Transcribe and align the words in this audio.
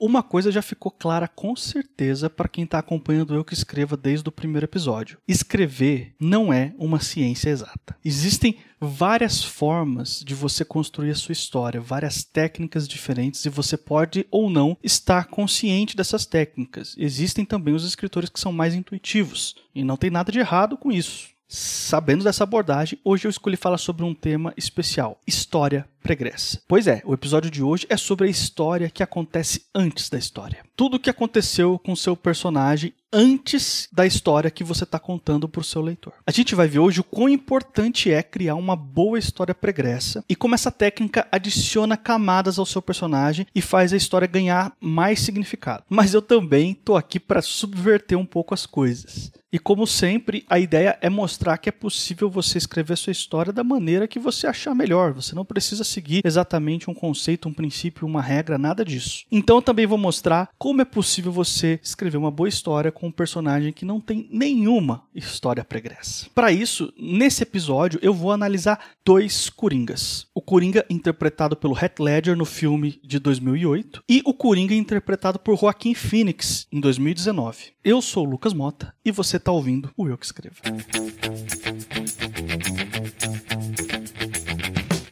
Uma 0.00 0.22
coisa 0.22 0.52
já 0.52 0.62
ficou 0.62 0.92
clara 0.92 1.26
com 1.26 1.56
certeza 1.56 2.30
para 2.30 2.48
quem 2.48 2.62
está 2.62 2.78
acompanhando 2.78 3.34
eu 3.34 3.44
que 3.44 3.52
escreva 3.52 3.96
desde 3.96 4.28
o 4.28 4.32
primeiro 4.32 4.64
episódio. 4.64 5.18
Escrever 5.26 6.14
não 6.20 6.52
é 6.52 6.72
uma 6.78 7.00
ciência 7.00 7.50
exata. 7.50 7.96
Existem 8.04 8.58
várias 8.80 9.42
formas 9.42 10.22
de 10.24 10.36
você 10.36 10.64
construir 10.64 11.10
a 11.10 11.16
sua 11.16 11.32
história, 11.32 11.80
várias 11.80 12.22
técnicas 12.22 12.86
diferentes 12.86 13.44
e 13.44 13.48
você 13.48 13.76
pode 13.76 14.24
ou 14.30 14.48
não 14.48 14.78
estar 14.84 15.24
consciente 15.26 15.96
dessas 15.96 16.24
técnicas. 16.24 16.94
Existem 16.96 17.44
também 17.44 17.74
os 17.74 17.84
escritores 17.84 18.30
que 18.30 18.38
são 18.38 18.52
mais 18.52 18.74
intuitivos 18.74 19.56
e 19.74 19.82
não 19.82 19.96
tem 19.96 20.10
nada 20.10 20.30
de 20.30 20.38
errado 20.38 20.76
com 20.76 20.92
isso. 20.92 21.30
Sabendo 21.50 22.24
dessa 22.24 22.44
abordagem, 22.44 23.00
hoje 23.02 23.26
eu 23.26 23.30
escolhi 23.30 23.56
falar 23.56 23.78
sobre 23.78 24.04
um 24.04 24.14
tema 24.14 24.52
especial: 24.54 25.18
história 25.26 25.88
pregressa. 26.08 26.62
Pois 26.66 26.86
é, 26.86 27.02
o 27.04 27.12
episódio 27.12 27.50
de 27.50 27.62
hoje 27.62 27.86
é 27.90 27.96
sobre 27.98 28.26
a 28.26 28.30
história 28.30 28.88
que 28.88 29.02
acontece 29.02 29.66
antes 29.74 30.08
da 30.08 30.16
história. 30.16 30.64
Tudo 30.74 30.96
o 30.96 30.98
que 30.98 31.10
aconteceu 31.10 31.78
com 31.78 31.94
seu 31.94 32.16
personagem 32.16 32.94
antes 33.12 33.88
da 33.92 34.06
história 34.06 34.50
que 34.50 34.64
você 34.64 34.84
está 34.84 34.98
contando 34.98 35.46
para 35.46 35.60
o 35.60 35.64
seu 35.64 35.82
leitor. 35.82 36.14
A 36.26 36.30
gente 36.30 36.54
vai 36.54 36.66
ver 36.66 36.78
hoje 36.78 37.00
o 37.00 37.04
quão 37.04 37.28
importante 37.28 38.10
é 38.10 38.22
criar 38.22 38.54
uma 38.54 38.74
boa 38.74 39.18
história 39.18 39.54
pregressa 39.54 40.24
e 40.28 40.34
como 40.34 40.54
essa 40.54 40.70
técnica 40.70 41.28
adiciona 41.30 41.96
camadas 41.96 42.58
ao 42.58 42.66
seu 42.66 42.80
personagem 42.80 43.46
e 43.54 43.60
faz 43.60 43.92
a 43.92 43.96
história 43.96 44.26
ganhar 44.26 44.72
mais 44.80 45.20
significado. 45.20 45.84
Mas 45.90 46.14
eu 46.14 46.22
também 46.22 46.72
tô 46.72 46.96
aqui 46.96 47.20
para 47.20 47.42
subverter 47.42 48.18
um 48.18 48.26
pouco 48.26 48.54
as 48.54 48.64
coisas. 48.64 49.30
E 49.50 49.58
como 49.58 49.86
sempre, 49.86 50.44
a 50.46 50.58
ideia 50.58 50.98
é 51.00 51.08
mostrar 51.08 51.56
que 51.56 51.70
é 51.70 51.72
possível 51.72 52.28
você 52.28 52.58
escrever 52.58 52.98
sua 52.98 53.12
história 53.12 53.50
da 53.50 53.64
maneira 53.64 54.06
que 54.06 54.18
você 54.18 54.46
achar 54.46 54.74
melhor. 54.74 55.14
Você 55.14 55.34
não 55.34 55.44
precisa 55.44 55.84
seguir 55.98 56.22
exatamente 56.24 56.88
um 56.88 56.94
conceito, 56.94 57.48
um 57.48 57.52
princípio, 57.52 58.06
uma 58.06 58.22
regra, 58.22 58.56
nada 58.56 58.84
disso. 58.84 59.24
Então 59.30 59.60
também 59.60 59.86
vou 59.86 59.98
mostrar 59.98 60.48
como 60.56 60.80
é 60.80 60.84
possível 60.84 61.32
você 61.32 61.80
escrever 61.82 62.16
uma 62.16 62.30
boa 62.30 62.48
história 62.48 62.92
com 62.92 63.08
um 63.08 63.12
personagem 63.12 63.72
que 63.72 63.84
não 63.84 64.00
tem 64.00 64.28
nenhuma 64.30 65.02
história 65.12 65.64
pregressa. 65.64 66.28
Para 66.34 66.52
isso, 66.52 66.92
nesse 66.96 67.42
episódio 67.42 67.98
eu 68.00 68.14
vou 68.14 68.30
analisar 68.30 68.78
dois 69.04 69.50
Coringas. 69.50 70.26
O 70.32 70.40
Coringa 70.40 70.86
interpretado 70.88 71.56
pelo 71.56 71.76
Heath 71.76 71.98
Ledger 71.98 72.36
no 72.36 72.44
filme 72.44 73.00
de 73.02 73.18
2008 73.18 74.04
e 74.08 74.22
o 74.24 74.32
Coringa 74.32 74.74
interpretado 74.74 75.38
por 75.38 75.58
Joaquim 75.58 75.94
Phoenix 75.94 76.68
em 76.70 76.78
2019. 76.78 77.72
Eu 77.82 78.00
sou 78.00 78.24
o 78.24 78.30
Lucas 78.30 78.52
Mota 78.52 78.94
e 79.04 79.10
você 79.10 79.36
está 79.36 79.50
ouvindo 79.50 79.90
o 79.96 80.06
Eu 80.06 80.16
Que 80.16 80.26
Escrevo. 80.26 80.56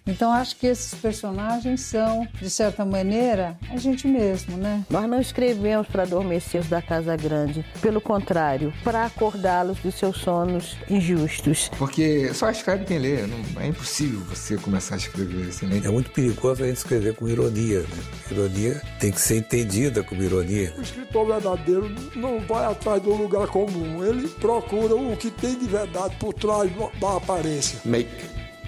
Então 0.07 0.33
acho 0.33 0.57
que 0.57 0.69
esses 0.69 0.95
personagens 0.95 1.81
são, 1.81 2.27
de 2.41 2.49
certa 2.49 2.85
maneira, 2.85 3.59
a 3.69 3.77
gente 3.77 4.07
mesmo, 4.07 4.57
né? 4.57 4.85
Nós 4.89 5.09
não 5.09 5.21
escrevemos 5.21 5.89
para 5.89 6.05
adormecer 6.05 6.61
os 6.61 6.69
da 6.69 6.81
Casa 6.81 7.17
Grande. 7.17 7.65
Pelo 7.83 8.01
contrário, 8.01 8.73
para 8.85 9.05
acordá-los 9.05 9.79
dos 9.81 9.97
seus 9.97 10.19
sonos 10.19 10.77
injustos. 10.89 11.69
Porque 11.77 12.33
só 12.33 12.51
escreve 12.51 12.85
quem 12.85 12.99
lê. 12.99 13.27
Não, 13.27 13.61
é 13.61 13.67
impossível 13.67 14.21
você 14.21 14.57
começar 14.57 14.95
a 14.95 14.99
escrever 14.99 15.49
assim. 15.49 15.67
Né? 15.67 15.83
É 15.85 15.91
muito 15.91 16.11
perigoso 16.11 16.63
a 16.63 16.67
gente 16.69 16.77
escrever 16.77 17.15
com 17.15 17.29
ironia. 17.29 17.81
Né? 17.81 17.89
Ironia 18.31 18.81
tem 19.01 19.11
que 19.11 19.21
ser 19.21 19.39
entendida 19.39 20.05
como 20.05 20.23
ironia. 20.23 20.73
O 20.79 20.83
escritor 20.83 21.27
verdadeiro 21.27 21.93
não 22.15 22.39
vai 22.41 22.65
atrás 22.65 23.03
do 23.03 23.13
lugar 23.13 23.49
comum. 23.49 24.05
Ele 24.05 24.29
procura 24.29 24.95
o 24.95 25.17
que 25.17 25.31
tem 25.31 25.59
de 25.59 25.67
verdade 25.67 26.15
por 26.17 26.33
trás 26.33 26.71
da 27.01 27.17
aparência. 27.17 27.81
Make 27.85 28.09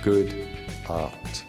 good 0.02 0.57
Heart. 0.88 1.44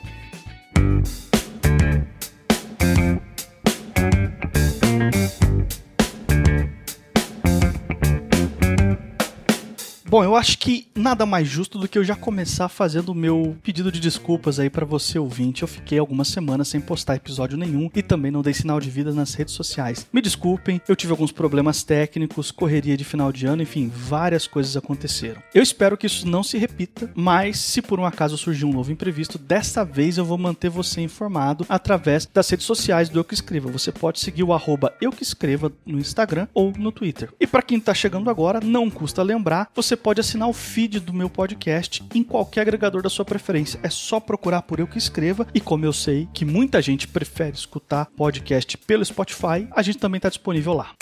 Bom, 10.10 10.24
eu 10.24 10.36
acho 10.36 10.58
que 10.58 10.88
nada 10.96 11.24
mais 11.24 11.48
justo 11.48 11.78
do 11.78 11.88
que 11.88 11.96
eu 11.96 12.04
já 12.04 12.16
começar 12.16 12.68
fazendo 12.68 13.10
o 13.10 13.16
meu 13.16 13.56
pedido 13.62 13.92
de 13.92 14.00
desculpas 14.00 14.60
aí 14.60 14.68
para 14.68 14.84
você 14.84 15.20
ouvinte. 15.20 15.62
Eu 15.62 15.68
fiquei 15.68 16.00
algumas 16.00 16.30
semanas 16.30 16.68
sem 16.68 16.82
postar 16.82 17.16
episódio 17.18 17.56
nenhum 17.56 17.92
e 17.94 18.02
também 18.02 18.32
não 18.32 18.42
dei 18.42 18.56
sinal 18.56 18.80
de 18.80 18.90
vida 18.90 19.14
nas 19.14 19.36
redes 19.36 19.54
sociais. 19.54 20.08
Me 20.12 20.20
desculpem, 20.20 20.82
eu 20.88 20.96
tive 20.96 21.12
alguns 21.12 21.32
problemas 21.32 21.84
técnicos, 21.84 22.50
correria 22.50 22.98
de 22.98 23.04
final 23.04 23.32
de 23.32 23.46
ano, 23.46 23.62
enfim, 23.62 23.88
várias 23.88 24.48
coisas 24.48 24.76
aconteceram. 24.76 25.44
Eu 25.54 25.62
espero 25.62 25.96
que 25.96 26.08
isso 26.08 26.28
não 26.28 26.42
se 26.42 26.58
repita, 26.58 27.12
mas 27.14 27.60
se 27.60 27.80
por 27.80 28.00
um 28.00 28.06
acaso 28.06 28.36
surgir 28.36 28.66
um 28.66 28.74
novo 28.74 28.92
imprevisto, 28.92 29.38
dessa 29.38 29.86
vez 29.86 30.18
eu 30.18 30.26
vou 30.26 30.40
manter 30.40 30.70
você 30.70 31.02
informado 31.02 31.68
através 31.70 32.26
das 32.26 32.50
redes 32.50 32.66
sociais 32.66 33.10
do 33.10 33.20
Eu 33.20 33.24
Que 33.24 33.36
Escreva. 33.36 33.72
Você 33.72 33.92
pode 33.92 34.20
seguir 34.20 34.42
o 34.42 34.54
arroba 34.54 34.92
Eu 35.00 35.12
Que 35.12 35.22
Escreva 35.22 35.72
no 35.86 36.00
Instagram 36.00 36.48
ou 36.52 36.74
no 36.76 36.92
Twitter. 36.92 37.30
E 37.40 37.46
para 37.46 37.62
quem 37.62 37.80
tá 37.80 37.94
chegando 37.94 38.28
agora, 38.28 38.60
não 38.60 38.90
custa 38.90 39.22
lembrar, 39.22 39.70
você 39.76 39.99
pode 40.00 40.22
assinar 40.22 40.48
o 40.50 40.54
feed 40.54 41.00
do 41.00 41.14
meu 41.14 41.30
podcast 41.30 42.04
em 42.14 42.24
qualquer 42.24 42.62
agregador 42.62 43.02
da 43.02 43.10
sua 43.10 43.26
preferência. 43.26 43.80
É 43.84 43.90
só 43.90 44.20
procurar 44.20 44.62
por 44.64 44.80
Eu 44.80 44.88
Que 44.88 44.98
Escreva. 44.98 45.48
E 45.54 45.60
como 45.62 45.86
eu 45.86 45.94
sei 45.94 46.28
que 46.34 46.46
muita 46.46 46.82
gente 46.82 47.08
prefere 47.08 47.56
escutar 47.56 48.08
podcast 48.18 48.78
pelo 48.78 49.06
Spotify, 49.06 49.68
a 49.72 49.82
gente 49.82 49.98
também 49.98 50.18
está 50.18 50.30
disponível 50.30 50.74
lá. 50.74 50.94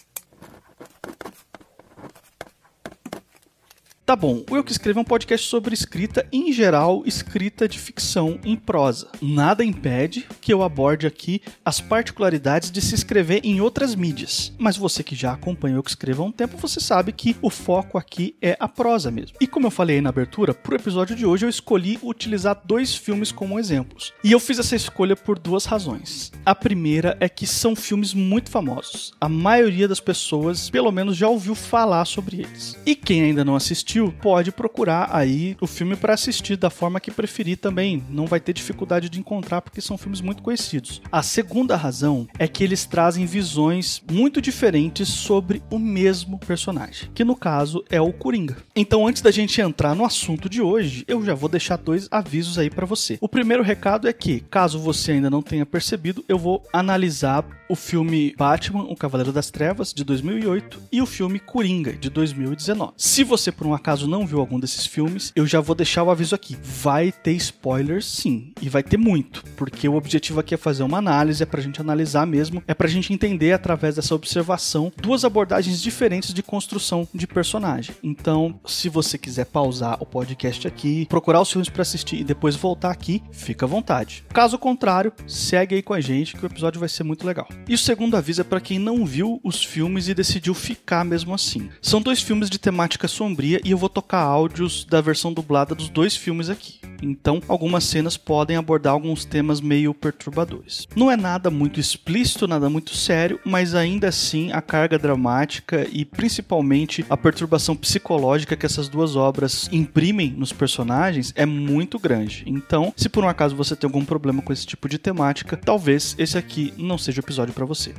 Tá 4.07 4.16
bom, 4.16 4.41
o 4.50 4.56
Eu 4.56 4.63
Que 4.63 4.72
Escrevo 4.72 5.00
é 5.00 5.01
um 5.01 5.03
podcast 5.03 5.45
sobre 5.50 5.73
escrita, 5.73 6.25
em 6.31 6.53
geral, 6.53 7.03
escrita 7.06 7.68
de 7.68 7.78
ficção 7.78 8.40
em 8.45 8.56
prosa. 8.56 9.09
Nada 9.22 9.66
impede 9.66 10.25
que 10.40 10.53
eu 10.53 10.63
aborde 10.63 11.06
aqui 11.06 11.41
as 11.66 11.81
particularidades 11.81 12.72
de 12.72 12.79
se 12.79 12.96
escrever 12.96 13.41
em 13.44 13.59
outras 13.59 13.96
mídias. 13.96 14.53
Mas 14.57 14.78
você 14.78 15.03
que 15.03 15.13
já 15.13 15.34
acompanha 15.34 15.75
o 15.75 15.79
Eu 15.79 15.84
Que 15.84 15.90
Escrevo 15.90 16.23
há 16.23 16.25
um 16.25 16.31
tempo, 16.31 16.56
você 16.56 16.79
sabe 16.79 17.12
que 17.12 17.35
o 17.41 17.50
foco 17.50 17.97
aqui 17.97 18.34
é 18.41 18.56
a 18.62 18.69
prosa 18.69 19.12
mesmo. 19.12 19.35
E 19.41 19.46
como 19.46 19.67
eu 19.67 19.72
falei 19.72 19.97
aí 19.97 20.01
na 20.01 20.07
abertura, 20.07 20.53
pro 20.53 20.78
episódio 20.78 21.13
de 21.13 21.25
hoje 21.25 21.46
eu 21.46 21.50
escolhi 21.50 22.00
utilizar 22.01 22.62
dois 22.63 22.96
filmes 22.96 23.29
como 23.29 23.59
exemplos. 23.59 24.13
E 24.23 24.31
eu 24.31 24.40
fiz 24.40 24.57
essa 24.57 24.78
escolha 24.78 25.17
por 25.17 25.38
duas 25.38 25.66
razões. 25.66 26.31
A 26.46 26.56
primeira 26.56 27.17
é 27.19 27.28
que 27.28 27.46
são 27.46 27.75
filmes 27.75 28.13
muito 28.13 28.50
famosos. 28.50 29.12
A 29.19 29.28
maioria 29.28 29.85
das 29.85 30.00
pessoas, 30.00 30.69
pelo 30.69 30.94
menos, 30.94 31.17
já 31.17 31.28
ouviu 31.28 31.53
falar 31.53 32.06
sobre 32.06 32.38
eles. 32.38 32.78
E 32.85 32.96
quem 32.96 33.23
ainda 33.23 33.44
não 33.44 33.57
assistiu, 33.57 33.97
pode 34.22 34.52
procurar 34.52 35.09
aí 35.12 35.58
o 35.59 35.68
filme 35.68 35.96
para 35.96 36.13
assistir 36.13 36.56
da 36.56 36.69
forma 36.69 37.00
que 37.00 37.12
preferir 37.12 37.58
também. 37.58 38.03
Não 38.09 38.25
vai 38.25 38.40
ter 38.40 38.53
dificuldade 38.53 39.09
de 39.09 39.19
encontrar 39.19 39.62
porque 39.62 39.81
são 39.81 39.97
filmes 39.97 40.22
muito 40.22 40.44
conhecidos. 40.44 41.02
A 41.12 41.24
segunda 41.24 41.75
razão 41.75 42.28
é 42.38 42.47
que 42.47 42.63
eles 42.63 42.85
trazem 42.85 43.25
visões 43.25 44.02
muito 44.09 44.41
diferentes 44.41 45.08
sobre 45.09 45.62
o 45.72 45.80
mesmo 45.80 46.40
personagem, 46.40 47.09
que 47.13 47.24
no 47.24 47.35
caso 47.35 47.84
é 47.90 48.00
o 48.00 48.13
Coringa. 48.13 48.58
Então, 48.75 49.08
antes 49.08 49.22
da 49.22 49.31
gente 49.31 49.59
entrar 49.59 49.96
no 49.96 50.06
assunto 50.06 50.50
de 50.50 50.62
hoje, 50.62 51.03
eu 51.08 51.24
já 51.24 51.34
vou 51.34 51.50
deixar 51.50 51.78
dois 51.78 52.08
avisos 52.12 52.58
aí 52.58 52.69
para 52.69 52.85
você. 52.85 53.18
O 53.22 53.29
primeiro 53.29 53.64
recado 53.64 54.08
é 54.08 54.14
que, 54.14 54.41
caso 54.41 54.79
você 54.79 55.14
ainda 55.14 55.29
não 55.29 55.41
tenha 55.41 55.66
percebido, 55.66 56.24
eu 56.28 56.38
vou 56.38 56.64
analisar 56.72 57.46
o 57.69 57.75
filme 57.75 58.34
Batman, 58.38 58.84
O 58.84 58.96
Cavaleiro 58.96 59.31
das 59.31 59.52
Trevas 59.52 59.94
de 59.94 60.03
2008 60.03 60.81
e 60.91 61.02
o 61.02 61.06
filme 61.06 61.40
Coringa 61.40 61.94
de 61.94 62.09
2019. 62.09 62.94
Se 62.96 63.24
você 63.24 63.52
por 63.52 63.68
um 63.68 63.74
acaso 63.74 63.86
não 63.95 64.25
viu 64.25 64.39
algum 64.39 64.59
desses 64.59 64.85
filmes, 64.85 65.31
eu 65.35 65.47
já 65.47 65.61
vou 65.61 65.75
deixar 65.75 66.03
o 66.03 66.11
aviso 66.11 66.35
aqui. 66.35 66.57
Vai 66.61 67.11
ter 67.11 67.31
spoilers 67.33 68.05
sim, 68.05 68.51
e 68.61 68.67
vai 68.67 68.83
ter 68.83 68.97
muito, 68.97 69.43
porque 69.55 69.87
o 69.87 69.95
objetivo 69.95 70.39
aqui 70.39 70.53
é 70.53 70.57
fazer 70.57 70.83
uma 70.83 70.97
análise, 70.97 71.43
é 71.43 71.45
pra 71.45 71.61
gente 71.61 71.79
analisar 71.79 72.25
mesmo, 72.25 72.61
é 72.67 72.73
pra 72.73 72.87
gente 72.87 73.13
entender 73.13 73.53
através 73.53 73.95
dessa 73.95 74.15
observação 74.15 74.91
duas 75.01 75.23
abordagens 75.23 75.81
diferentes 75.81 76.33
de 76.33 76.43
construção 76.43 77.07
de 77.13 77.25
personagem. 77.25 77.95
Então, 78.03 78.59
se 78.65 78.89
você 78.89 79.17
quiser 79.17 79.45
pausar 79.45 79.97
o 80.01 80.05
podcast 80.05 80.67
aqui, 80.67 81.05
procurar 81.05 81.41
os 81.41 81.51
filmes 81.51 81.69
para 81.69 81.81
assistir 81.81 82.17
e 82.17 82.23
depois 82.23 82.55
voltar 82.55 82.91
aqui, 82.91 83.23
fica 83.31 83.65
à 83.65 83.69
vontade. 83.69 84.23
Caso 84.33 84.57
contrário, 84.57 85.13
segue 85.27 85.75
aí 85.75 85.81
com 85.81 85.93
a 85.93 86.01
gente 86.01 86.35
que 86.35 86.43
o 86.43 86.47
episódio 86.47 86.79
vai 86.79 86.89
ser 86.89 87.03
muito 87.03 87.25
legal. 87.25 87.47
E 87.67 87.73
o 87.73 87.77
segundo 87.77 88.17
aviso 88.17 88.41
é 88.41 88.43
para 88.43 88.59
quem 88.59 88.79
não 88.79 89.05
viu 89.05 89.39
os 89.43 89.63
filmes 89.63 90.07
e 90.07 90.13
decidiu 90.13 90.53
ficar 90.53 91.05
mesmo 91.05 91.33
assim. 91.33 91.69
São 91.81 92.01
dois 92.01 92.22
filmes 92.22 92.49
de 92.49 92.59
temática 92.59 93.07
sombria 93.07 93.59
e 93.63 93.72
eu 93.72 93.77
vou 93.78 93.90
tocar 93.90 94.20
áudios 94.20 94.85
da 94.85 95.02
versão 95.02 95.32
dublada 95.32 95.76
dos 95.76 95.90
dois 95.90 96.16
filmes 96.16 96.50
aqui. 96.50 96.79
Então, 97.02 97.41
algumas 97.47 97.84
cenas 97.84 98.18
podem 98.18 98.58
abordar 98.58 98.94
alguns 98.94 99.24
temas 99.24 99.62
meio 99.62 99.94
perturbadores. 99.94 100.88
Não 100.96 101.12
é 101.12 101.16
nada 101.16 101.50
muito 101.50 101.79
explícito, 101.79 102.47
nada 102.47 102.70
muito 102.70 102.96
sério, 102.96 103.40
mas 103.46 103.76
ainda 103.76 104.08
assim 104.08 104.52
a 104.52 104.62
carga 104.62 104.97
dramática 104.97 105.88
e 105.91 106.03
principalmente 106.03 107.06
a 107.09 107.16
perturbação 107.16 107.76
psicológica 107.76 108.56
que 108.56 108.66
essas 108.66 108.90
duas 108.90 109.16
obras 109.16 109.70
imprimem 109.72 110.32
nos 110.32 110.52
personagens 110.52 111.32
é 111.35 111.46
muito 111.46 112.00
grande. 112.00 112.44
Então, 112.47 112.94
se 112.96 113.09
por 113.09 113.24
um 113.24 113.29
acaso 113.29 113.56
você 113.56 113.76
tem 113.76 113.88
algum 113.88 114.03
problema 114.03 114.41
com 114.41 114.53
esse 114.53 114.66
tipo 114.66 114.90
de 114.90 114.97
temática, 114.97 115.56
talvez 115.56 116.16
esse 116.18 116.38
aqui 116.38 116.74
não 116.78 116.97
seja 116.97 117.22
o 117.22 117.24
episódio 117.24 117.53
para 117.53 117.66
você. 117.66 117.94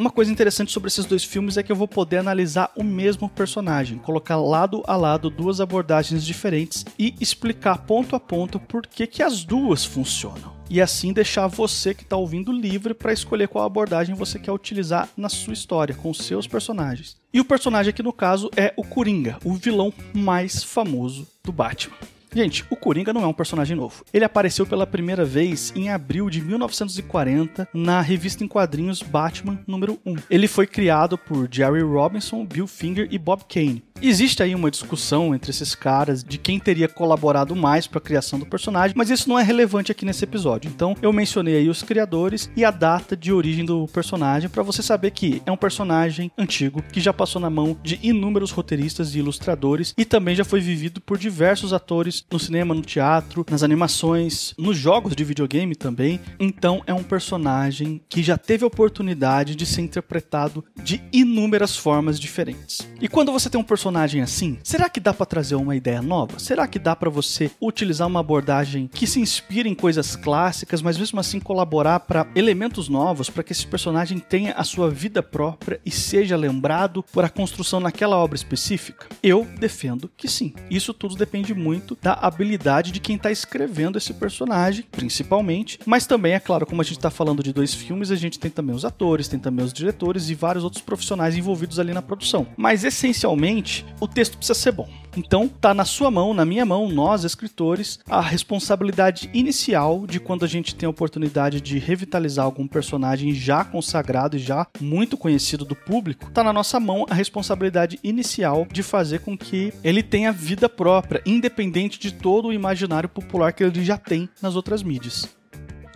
Uma 0.00 0.10
coisa 0.10 0.30
interessante 0.30 0.70
sobre 0.70 0.86
esses 0.86 1.04
dois 1.04 1.24
filmes 1.24 1.56
é 1.56 1.62
que 1.64 1.72
eu 1.72 1.76
vou 1.76 1.88
poder 1.88 2.18
analisar 2.18 2.70
o 2.76 2.84
mesmo 2.84 3.28
personagem, 3.28 3.98
colocar 3.98 4.36
lado 4.36 4.80
a 4.86 4.94
lado 4.94 5.28
duas 5.28 5.60
abordagens 5.60 6.24
diferentes 6.24 6.84
e 6.96 7.16
explicar 7.20 7.78
ponto 7.78 8.14
a 8.14 8.20
ponto 8.20 8.60
por 8.60 8.86
que, 8.86 9.08
que 9.08 9.24
as 9.24 9.42
duas 9.42 9.84
funcionam. 9.84 10.56
e 10.70 10.80
assim 10.80 11.12
deixar 11.12 11.48
você 11.48 11.94
que 11.94 12.02
está 12.02 12.16
ouvindo 12.16 12.52
livre 12.52 12.94
para 12.94 13.12
escolher 13.12 13.48
qual 13.48 13.64
abordagem 13.64 14.14
você 14.14 14.38
quer 14.38 14.52
utilizar 14.52 15.08
na 15.16 15.28
sua 15.28 15.54
história, 15.54 15.94
com 15.94 16.14
seus 16.14 16.46
personagens. 16.46 17.16
E 17.32 17.40
o 17.40 17.44
personagem 17.44 17.90
aqui 17.90 18.02
no 18.02 18.12
caso 18.12 18.50
é 18.56 18.72
o 18.76 18.84
Coringa, 18.84 19.38
o 19.42 19.54
vilão 19.54 19.92
mais 20.14 20.62
famoso 20.62 21.26
do 21.42 21.50
Batman. 21.50 21.96
Gente, 22.34 22.64
o 22.70 22.76
Coringa 22.76 23.12
não 23.12 23.22
é 23.22 23.26
um 23.26 23.32
personagem 23.32 23.76
novo. 23.76 24.04
Ele 24.12 24.24
apareceu 24.24 24.66
pela 24.66 24.86
primeira 24.86 25.24
vez 25.24 25.72
em 25.74 25.88
abril 25.88 26.28
de 26.28 26.42
1940 26.42 27.68
na 27.72 28.00
revista 28.00 28.44
em 28.44 28.48
quadrinhos 28.48 29.02
Batman 29.02 29.58
número 29.66 29.98
1. 30.04 30.16
Ele 30.28 30.46
foi 30.46 30.66
criado 30.66 31.16
por 31.16 31.48
Jerry 31.50 31.82
Robinson, 31.82 32.44
Bill 32.44 32.66
Finger 32.66 33.08
e 33.10 33.18
Bob 33.18 33.42
Kane. 33.48 33.82
Existe 34.00 34.42
aí 34.44 34.54
uma 34.54 34.70
discussão 34.70 35.34
entre 35.34 35.50
esses 35.50 35.74
caras 35.74 36.22
de 36.22 36.38
quem 36.38 36.60
teria 36.60 36.88
colaborado 36.88 37.56
mais 37.56 37.88
para 37.88 37.98
a 37.98 38.02
criação 38.02 38.38
do 38.38 38.46
personagem, 38.46 38.94
mas 38.96 39.10
isso 39.10 39.28
não 39.28 39.38
é 39.38 39.42
relevante 39.42 39.90
aqui 39.90 40.04
nesse 40.04 40.22
episódio. 40.22 40.70
Então 40.72 40.94
eu 41.02 41.12
mencionei 41.12 41.56
aí 41.56 41.68
os 41.68 41.82
criadores 41.82 42.48
e 42.54 42.64
a 42.64 42.70
data 42.70 43.16
de 43.16 43.32
origem 43.32 43.64
do 43.64 43.88
personagem 43.88 44.48
para 44.48 44.62
você 44.62 44.82
saber 44.82 45.10
que 45.10 45.42
é 45.44 45.50
um 45.50 45.56
personagem 45.56 46.30
antigo 46.38 46.82
que 46.92 47.00
já 47.00 47.12
passou 47.12 47.40
na 47.40 47.50
mão 47.50 47.76
de 47.82 47.98
inúmeros 48.00 48.52
roteiristas 48.52 49.14
e 49.14 49.18
ilustradores 49.18 49.94
e 49.98 50.04
também 50.04 50.36
já 50.36 50.44
foi 50.44 50.60
vivido 50.60 51.00
por 51.00 51.18
diversos 51.18 51.72
atores 51.72 52.17
no 52.30 52.38
cinema, 52.38 52.74
no 52.74 52.82
teatro, 52.82 53.44
nas 53.50 53.62
animações, 53.62 54.54
nos 54.58 54.76
jogos 54.76 55.14
de 55.14 55.24
videogame 55.24 55.74
também. 55.74 56.20
Então 56.38 56.82
é 56.86 56.94
um 56.94 57.02
personagem 57.02 58.00
que 58.08 58.22
já 58.22 58.36
teve 58.36 58.64
a 58.64 58.66
oportunidade 58.66 59.54
de 59.54 59.66
ser 59.66 59.82
interpretado 59.82 60.64
de 60.82 61.02
inúmeras 61.12 61.76
formas 61.76 62.18
diferentes. 62.18 62.78
E 63.00 63.08
quando 63.08 63.32
você 63.32 63.48
tem 63.48 63.60
um 63.60 63.64
personagem 63.64 64.22
assim, 64.22 64.58
será 64.62 64.88
que 64.88 65.00
dá 65.00 65.12
para 65.14 65.26
trazer 65.26 65.54
uma 65.54 65.76
ideia 65.76 66.02
nova? 66.02 66.38
Será 66.38 66.66
que 66.66 66.78
dá 66.78 66.94
para 66.94 67.10
você 67.10 67.50
utilizar 67.60 68.06
uma 68.06 68.20
abordagem 68.20 68.88
que 68.92 69.06
se 69.06 69.20
inspira 69.20 69.68
em 69.68 69.74
coisas 69.74 70.16
clássicas, 70.16 70.82
mas 70.82 70.98
mesmo 70.98 71.20
assim 71.20 71.40
colaborar 71.40 72.00
para 72.00 72.26
elementos 72.34 72.88
novos, 72.88 73.30
para 73.30 73.42
que 73.42 73.52
esse 73.52 73.66
personagem 73.66 74.18
tenha 74.18 74.52
a 74.52 74.64
sua 74.64 74.90
vida 74.90 75.22
própria 75.22 75.80
e 75.84 75.90
seja 75.90 76.36
lembrado 76.36 77.02
por 77.12 77.24
a 77.24 77.28
construção 77.28 77.80
naquela 77.80 78.16
obra 78.16 78.36
específica? 78.36 79.06
Eu 79.22 79.46
defendo 79.58 80.10
que 80.16 80.28
sim. 80.28 80.54
Isso 80.70 80.94
tudo 80.94 81.16
depende 81.16 81.54
muito 81.54 81.96
da 82.00 82.07
habilidade 82.12 82.92
de 82.92 83.00
quem 83.00 83.16
está 83.16 83.30
escrevendo 83.30 83.98
esse 83.98 84.14
personagem, 84.14 84.84
principalmente, 84.90 85.78
mas 85.84 86.06
também, 86.06 86.32
é 86.32 86.40
claro, 86.40 86.66
como 86.66 86.80
a 86.80 86.84
gente 86.84 86.98
está 86.98 87.10
falando 87.10 87.42
de 87.42 87.52
dois 87.52 87.74
filmes, 87.74 88.10
a 88.10 88.16
gente 88.16 88.38
tem 88.38 88.50
também 88.50 88.74
os 88.74 88.84
atores, 88.84 89.28
tem 89.28 89.38
também 89.38 89.64
os 89.64 89.72
diretores 89.72 90.28
e 90.28 90.34
vários 90.34 90.64
outros 90.64 90.82
profissionais 90.82 91.36
envolvidos 91.36 91.78
ali 91.78 91.92
na 91.92 92.02
produção. 92.02 92.46
Mas 92.56 92.84
essencialmente, 92.84 93.84
o 94.00 94.08
texto 94.08 94.36
precisa 94.36 94.58
ser 94.58 94.72
bom. 94.72 94.88
Então, 95.18 95.48
tá 95.48 95.74
na 95.74 95.84
sua 95.84 96.12
mão, 96.12 96.32
na 96.32 96.44
minha 96.44 96.64
mão, 96.64 96.88
nós 96.88 97.24
escritores, 97.24 97.98
a 98.08 98.20
responsabilidade 98.20 99.28
inicial 99.34 100.06
de 100.06 100.20
quando 100.20 100.44
a 100.44 100.48
gente 100.48 100.76
tem 100.76 100.86
a 100.86 100.90
oportunidade 100.90 101.60
de 101.60 101.76
revitalizar 101.76 102.44
algum 102.44 102.68
personagem 102.68 103.34
já 103.34 103.64
consagrado 103.64 104.36
e 104.36 104.38
já 104.38 104.64
muito 104.80 105.16
conhecido 105.16 105.64
do 105.64 105.74
público, 105.74 106.30
tá 106.30 106.44
na 106.44 106.52
nossa 106.52 106.78
mão 106.78 107.04
a 107.10 107.14
responsabilidade 107.14 107.98
inicial 108.04 108.64
de 108.70 108.80
fazer 108.80 109.18
com 109.18 109.36
que 109.36 109.72
ele 109.82 110.04
tenha 110.04 110.30
vida 110.30 110.68
própria, 110.68 111.20
independente 111.26 111.98
de 111.98 112.12
todo 112.12 112.46
o 112.46 112.52
imaginário 112.52 113.08
popular 113.08 113.52
que 113.52 113.64
ele 113.64 113.84
já 113.84 113.98
tem 113.98 114.28
nas 114.40 114.54
outras 114.54 114.84
mídias. 114.84 115.37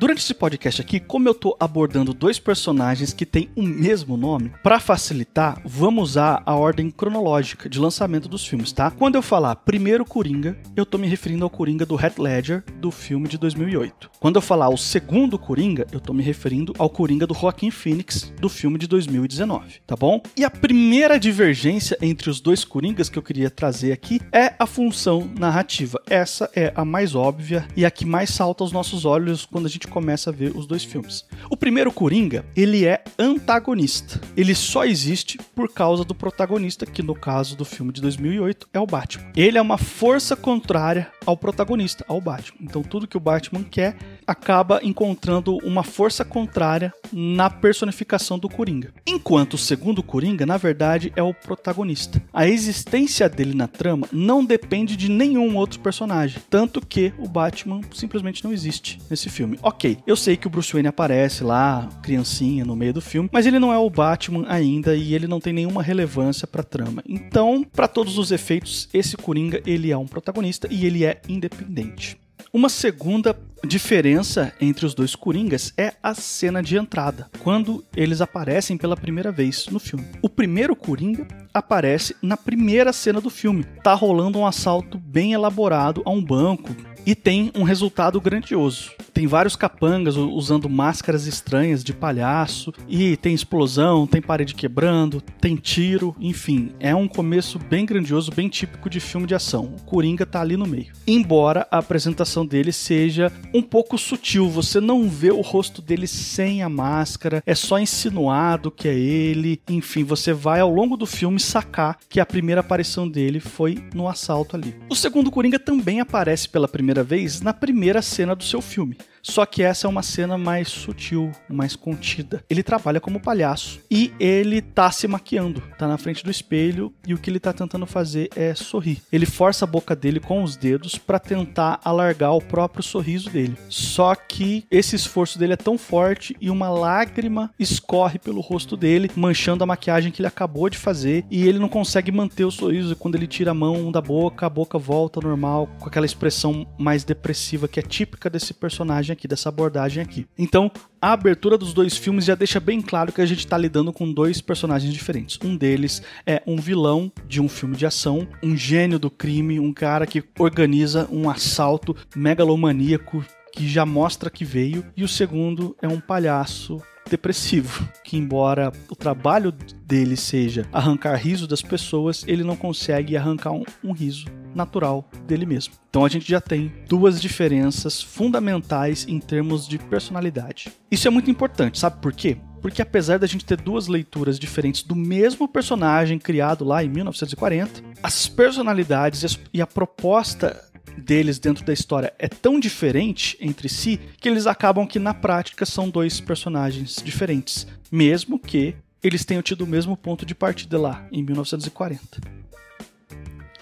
Durante 0.03 0.19
esse 0.19 0.35
podcast 0.35 0.81
aqui, 0.81 0.99
como 0.99 1.29
eu 1.29 1.33
tô 1.33 1.57
abordando 1.61 2.13
dois 2.13 2.37
personagens 2.37 3.13
que 3.13 3.25
têm 3.25 3.49
o 3.55 3.63
mesmo 3.63 4.17
nome, 4.17 4.51
para 4.61 4.81
facilitar, 4.81 5.63
vamos 5.65 6.11
usar 6.11 6.43
a 6.45 6.57
ordem 6.57 6.91
cronológica 6.91 7.69
de 7.69 7.79
lançamento 7.79 8.29
dos 8.29 8.45
filmes, 8.45 8.73
tá? 8.73 8.91
Quando 8.91 9.15
eu 9.15 9.23
falar 9.23 9.55
primeiro 9.55 10.05
Coringa, 10.05 10.59
eu 10.75 10.85
tô 10.85 10.99
me 10.99 11.07
referindo 11.07 11.45
ao 11.45 11.51
Coringa 11.51 11.87
do 11.87 11.95
Heath 11.95 12.19
Ledger 12.19 12.65
do 12.81 12.91
filme 12.91 13.29
de 13.29 13.39
2008. 13.39 14.11
Quando 14.19 14.35
eu 14.35 14.43
falar 14.43 14.71
o 14.71 14.77
segundo 14.77 15.39
Coringa, 15.39 15.87
eu 15.93 16.01
tô 16.01 16.13
me 16.13 16.25
referindo 16.25 16.73
ao 16.81 16.91
Coringa 16.91 17.25
do 17.25 17.33
Joaquin 17.33 17.71
Phoenix 17.71 18.33
do 18.41 18.49
filme 18.49 18.79
de 18.79 18.89
2019, 18.89 19.83
tá 19.87 19.95
bom? 19.95 20.21
E 20.37 20.45
a 20.45 20.51
primeira 20.51 21.17
divergência 21.17 21.97
entre 22.03 22.29
os 22.29 22.41
dois 22.41 22.65
Coringas 22.65 23.09
que 23.09 23.21
eu 23.21 23.23
queria 23.23 23.49
trazer 23.49 23.93
aqui 23.93 24.21
é 24.33 24.53
a 24.59 24.67
função 24.67 25.31
narrativa. 25.39 26.03
Essa 26.11 26.51
é 26.57 26.73
a 26.75 26.85
mais 26.85 27.15
óbvia 27.15 27.69
e 27.77 27.85
a 27.85 27.91
que 27.91 28.05
mais 28.05 28.31
salta 28.31 28.65
aos 28.65 28.73
nossos 28.73 29.05
olhos 29.05 29.47
quando 29.47 29.67
a 29.67 29.71
gente 29.71 29.92
começa 29.93 30.31
a 30.31 30.33
ver 30.33 30.57
os 30.57 30.67
dois 30.67 30.83
filmes. 30.83 31.25
O 31.51 31.57
primeiro 31.57 31.93
Coringa, 31.93 32.45
ele 32.57 32.87
é 32.87 33.05
antagonista. 33.19 34.21
Ele 34.37 34.55
só 34.55 34.85
existe 34.85 35.39
por 35.55 35.73
causa 35.73 36.05
do 36.05 36.15
protagonista, 36.15 36.87
que 36.87 37.03
no 37.03 37.15
caso 37.15 37.57
do 37.57 37.65
filme 37.65 37.93
de 37.93 38.01
2008 38.01 38.69
é 38.73 38.81
o 38.81 38.87
Batman. 38.87 39.31
Ele 39.37 39.59
é 39.59 39.63
uma 39.63 39.79
força 39.79 40.35
contrária 40.35 41.13
ao 41.27 41.37
protagonista, 41.37 42.05
ao 42.09 42.21
Batman. 42.21 42.59
Então 42.63 42.83
tudo 42.83 43.07
que 43.07 43.17
o 43.17 43.21
Batman 43.21 43.63
quer 43.63 43.97
acaba 44.27 44.81
encontrando 44.83 45.59
uma 45.59 45.83
força 45.83 46.25
contrária 46.25 46.93
na 47.13 47.51
personificação 47.51 48.39
do 48.39 48.49
Coringa. 48.49 48.93
Enquanto 49.07 49.55
o 49.55 49.59
segundo 49.59 50.03
Coringa, 50.03 50.47
na 50.47 50.57
verdade, 50.57 51.13
é 51.17 51.23
o 51.23 51.35
protagonista. 51.35 52.23
A 52.33 52.47
existência 52.47 53.29
dele 53.29 53.55
na 53.55 53.69
trama 53.69 54.09
não 54.13 54.45
depende 54.45 54.97
de 54.97 55.09
nenhum 55.09 55.57
outro 55.57 55.81
personagem, 55.81 56.43
tanto 56.49 56.81
que 56.81 57.13
o 57.19 57.29
Batman 57.29 57.81
simplesmente 57.93 58.45
não 58.45 58.53
existe 58.53 58.99
nesse 59.11 59.29
filme. 59.29 59.59
Ok, 59.63 59.99
eu 60.07 60.17
sei 60.17 60.37
que 60.37 60.47
o 60.47 60.51
Bruce 60.51 60.73
Wayne 60.73 60.89
aparece 60.89 61.45
lá, 61.45 61.89
criancinha, 62.03 62.65
no 62.65 62.77
meio 62.77 62.93
do 62.93 63.01
filme, 63.01 63.29
mas 63.33 63.47
ele 63.47 63.59
não 63.59 63.73
é 63.73 63.79
o 63.79 63.91
Batman 63.91 64.45
ainda 64.49 64.95
e 64.95 65.15
ele 65.15 65.27
não 65.27 65.41
tem 65.41 65.53
nenhuma 65.53 65.83
relevância 65.83 66.47
pra 66.47 66.63
trama. 66.63 67.03
Então, 67.07 67.65
para 67.65 67.89
todos 67.89 68.19
os 68.19 68.33
efeitos, 68.33 68.89
esse 68.93 69.17
Coringa, 69.17 69.63
ele 69.67 69.91
é 69.91 69.97
um 69.97 70.07
protagonista 70.07 70.69
e 70.71 70.87
ele 70.87 71.05
é 71.05 71.21
independente. 71.29 72.19
Uma 72.53 72.69
segunda 72.69 73.35
diferença 73.65 74.53
entre 74.61 74.85
os 74.85 74.95
dois 74.95 75.15
Coringas 75.15 75.73
é 75.77 75.95
a 76.03 76.15
cena 76.15 76.63
de 76.63 76.77
entrada, 76.77 77.31
quando 77.41 77.85
eles 77.97 78.21
aparecem 78.21 78.77
pela 78.77 78.97
primeira 78.97 79.31
vez 79.31 79.67
no 79.69 79.79
filme. 79.79 80.05
O 80.21 80.29
primeiro 80.29 80.75
Coringa 80.75 81.27
aparece 81.55 82.17
na 82.21 82.37
primeira 82.37 82.93
cena 82.93 83.21
do 83.21 83.31
filme. 83.31 83.65
Tá 83.83 83.95
rolando 83.95 84.39
um 84.39 84.47
assalto 84.47 84.99
bem 84.99 85.33
elaborado 85.33 86.03
a 86.05 86.11
um 86.11 86.23
banco, 86.23 86.75
e 87.05 87.15
tem 87.15 87.51
um 87.55 87.63
resultado 87.63 88.21
grandioso. 88.21 88.93
Tem 89.13 89.27
vários 89.27 89.57
capangas 89.57 90.17
usando 90.17 90.69
máscaras 90.69 91.27
estranhas 91.27 91.85
de 91.85 91.93
palhaço 91.93 92.73
e 92.89 93.17
tem 93.17 93.35
explosão, 93.35 94.07
tem 94.07 94.23
parede 94.23 94.55
quebrando, 94.55 95.21
tem 95.41 95.57
tiro, 95.57 96.17
enfim, 96.19 96.73
é 96.81 96.95
um 96.95 97.07
começo 97.07 97.59
bem 97.59 97.85
grandioso, 97.85 98.33
bem 98.33 98.49
típico 98.49 98.89
de 98.89 99.01
filme 99.01 99.27
de 99.27 99.35
ação. 99.35 99.75
O 99.77 99.83
Coringa 99.83 100.25
tá 100.25 100.41
ali 100.41 100.57
no 100.57 100.67
meio. 100.67 100.93
Embora 101.07 101.67
a 101.71 101.79
apresentação 101.79 102.47
dele 102.47 102.73
seja 102.73 103.31
um 103.53 103.63
pouco 103.63 103.99
sutil, 103.99 104.49
você 104.49 104.81
não 104.81 105.09
vê 105.09 105.31
o 105.31 105.41
rosto 105.41 105.83
dele 105.83 106.07
sem 106.07 106.63
a 106.63 106.69
máscara, 106.69 107.43
é 107.45 107.55
só 107.55 107.79
insinuado 107.79 108.71
que 108.71 108.89
é 108.89 108.95
ele. 108.95 109.61
Enfim, 109.69 110.05
você 110.05 110.33
vai 110.33 110.61
ao 110.61 110.73
longo 110.73 110.97
do 110.97 111.07
filme 111.07 111.39
sacar 111.39 111.99
que 112.09 112.21
a 112.21 112.27
primeira 112.27 112.61
aparição 112.61 113.09
dele 113.09 113.41
foi 113.41 113.83
no 113.95 114.09
assalto 114.09 114.57
ali. 114.57 114.75
O 114.89 114.97
segundo 114.97 115.31
Coringa 115.31 115.59
também 115.59 116.01
aparece 116.01 116.49
pela 116.49 116.69
primeira 116.69 116.92
vez 117.01 117.41
na 117.41 117.55
primeira 117.55 118.03
cena 118.03 118.35
do 118.35 118.43
seu 118.43 118.61
filme. 118.61 118.99
Só 119.23 119.47
que 119.47 119.63
essa 119.63 119.87
é 119.87 119.91
uma 119.91 120.03
cena 120.03 120.37
mais 120.37 120.69
sutil, 120.69 121.31
mais 121.49 121.77
contida. 121.77 122.43
Ele 122.51 122.63
trabalha 122.63 123.01
como 123.01 123.21
palhaço 123.21 123.81
e 123.89 124.13
ele 124.19 124.61
tá 124.61 124.91
se 124.91 125.07
maquiando, 125.07 125.63
tá 125.79 125.87
na 125.87 125.97
frente 125.97 126.25
do 126.25 126.31
espelho 126.31 126.93
e 127.07 127.15
o 127.15 127.19
que 127.19 127.31
ele 127.31 127.39
tá 127.39 127.53
tentando 127.53 127.87
fazer 127.87 128.29
é 128.35 128.53
sorrir. 128.55 129.01
Ele 129.13 129.25
força 129.25 129.65
a 129.65 129.69
boca 129.69 129.95
dele 129.95 130.19
com 130.19 130.43
os 130.43 130.57
dedos 130.57 130.99
para 130.99 131.21
tentar 131.21 131.81
alargar 131.85 132.35
o 132.35 132.43
próprio 132.43 132.83
sorriso 132.83 133.31
dele. 133.31 133.57
Só 133.69 134.15
que 134.17 134.65
esse 134.69 134.97
esforço 134.97 135.39
dele 135.39 135.53
é 135.53 135.57
tão 135.57 135.79
forte 135.79 136.37
e 136.41 136.51
uma 136.51 136.69
lágrima 136.69 137.53
escorre 137.59 138.19
pelo 138.19 138.41
rosto 138.41 138.77
dele, 138.77 139.11
manchando 139.15 139.63
a 139.63 139.67
maquiagem 139.67 140.11
que 140.11 140.21
ele 140.21 140.29
acabou 140.29 140.69
de 140.69 140.79
fazer 140.79 141.25
e 141.31 141.47
ele 141.47 141.61
não 141.61 141.69
consegue 141.69 142.11
manter 142.11 142.45
o 142.45 142.51
sorriso. 142.51 142.97
Quando 142.97 143.15
ele 143.15 143.29
tira 143.29 143.53
a 143.53 143.55
mão 143.55 143.93
da 143.93 144.01
boca, 144.01 144.47
a 144.47 144.51
boca 144.51 144.79
volta 144.79 145.21
ao 145.21 145.29
normal 145.29 145.69
com 145.79 145.87
aquela 145.87 146.07
expressão 146.07 146.67
mais 146.77 147.05
depressiva 147.05 147.69
que 147.69 147.79
é 147.79 147.83
típica 147.83 148.29
desse 148.29 148.53
personagem 148.53 149.12
aqui, 149.13 149.29
dessa 149.29 149.49
abordagem 149.49 150.03
aqui. 150.03 150.27
Então, 150.39 150.71
a 151.01 151.13
abertura 151.13 151.59
dos 151.59 151.73
dois 151.73 151.97
filmes 151.97 152.25
já 152.25 152.35
deixa 152.35 152.59
bem 152.59 152.81
claro 152.81 153.13
que 153.13 153.21
a 153.21 153.27
gente 153.27 153.41
está 153.41 153.57
lidando 153.57 153.93
com 153.93 154.13
dois 154.13 154.41
personagens 154.41 154.93
diferentes. 154.93 155.39
Um 155.45 155.57
deles 155.57 156.03
é 156.27 156.43
um 156.47 156.57
vilão 156.57 157.11
de 157.27 157.41
um 157.41 157.49
filme 157.49 157.77
de 157.77 157.87
ação, 157.87 158.27
um 158.43 158.57
gênio 158.57 158.99
do 158.99 159.11
crime, 159.11 159.61
um 159.61 159.73
cara 159.73 160.07
que 160.07 160.25
organiza 160.39 161.09
um 161.11 161.29
assalto 161.29 161.97
megalomaníaco 162.15 163.25
que 163.53 163.69
já 163.69 163.85
mostra 163.85 164.31
que 164.31 164.45
veio, 164.45 164.85
e 164.97 165.05
o 165.05 165.09
segundo 165.09 165.77
é 165.83 165.87
um 165.87 166.01
palhaço 166.01 166.83
depressivo, 167.09 167.87
que 168.05 168.17
embora 168.17 168.73
o 168.89 168.97
trabalho 168.97 169.53
dele 169.85 170.17
seja 170.17 170.67
arrancar 170.73 171.17
riso 171.17 171.47
das 171.47 171.63
pessoas, 171.63 172.25
ele 172.27 172.43
não 172.43 172.57
consegue 172.57 173.17
arrancar 173.17 173.53
um, 173.53 173.65
um 173.85 173.93
riso 173.93 174.27
natural 174.55 175.09
dele 175.27 175.47
mesmo. 175.47 175.75
Então 175.89 176.05
a 176.05 176.09
gente 176.09 176.29
já 176.29 176.41
tem 176.41 176.73
duas 176.89 177.21
diferenças 177.21 178.03
fundamentais 178.03 179.07
em 179.09 179.19
termos 179.19 179.67
de 179.67 179.79
personalidade. 179.79 180.73
Isso 180.91 181.09
é 181.09 181.11
muito 181.11 181.31
importante, 181.31 181.79
sabe 181.79 182.01
por 182.01 182.13
quê? 182.13 182.37
Porque 182.61 182.81
apesar 182.81 183.19
da 183.19 183.27
gente 183.27 183.45
ter 183.45 183.61
duas 183.61 183.89
leituras 183.89 184.39
diferentes 184.39 184.85
do 184.85 184.95
mesmo 184.95 185.49
personagem 185.49 186.19
criado 186.19 186.65
lá 186.65 186.85
em 186.85 186.89
1940, 186.89 187.83
as 188.03 188.29
personalidades 188.29 189.39
e 189.53 189.61
a 189.61 189.67
proposta 189.67 190.72
deles 190.97 191.39
dentro 191.39 191.65
da 191.65 191.73
história 191.73 192.13
é 192.19 192.29
tão 192.29 192.61
diferente 192.61 193.37
entre 193.41 193.69
si 193.69 194.01
que 194.21 194.29
eles 194.29 194.47
acabam 194.47 194.87
que 194.87 194.99
na 194.99 195.15
prática 195.15 195.65
são 195.65 195.89
dois 195.89 196.21
personagens 196.21 196.97
diferentes, 197.03 197.67
mesmo 197.91 198.39
que 198.39 198.75
eles 199.03 199.25
tenham 199.25 199.43
tido 199.43 199.63
o 199.63 199.67
mesmo 199.67 199.97
ponto 199.97 200.25
de 200.25 200.35
partida 200.35 200.79
lá 200.79 201.07
em 201.11 201.23
1940. 201.23 202.21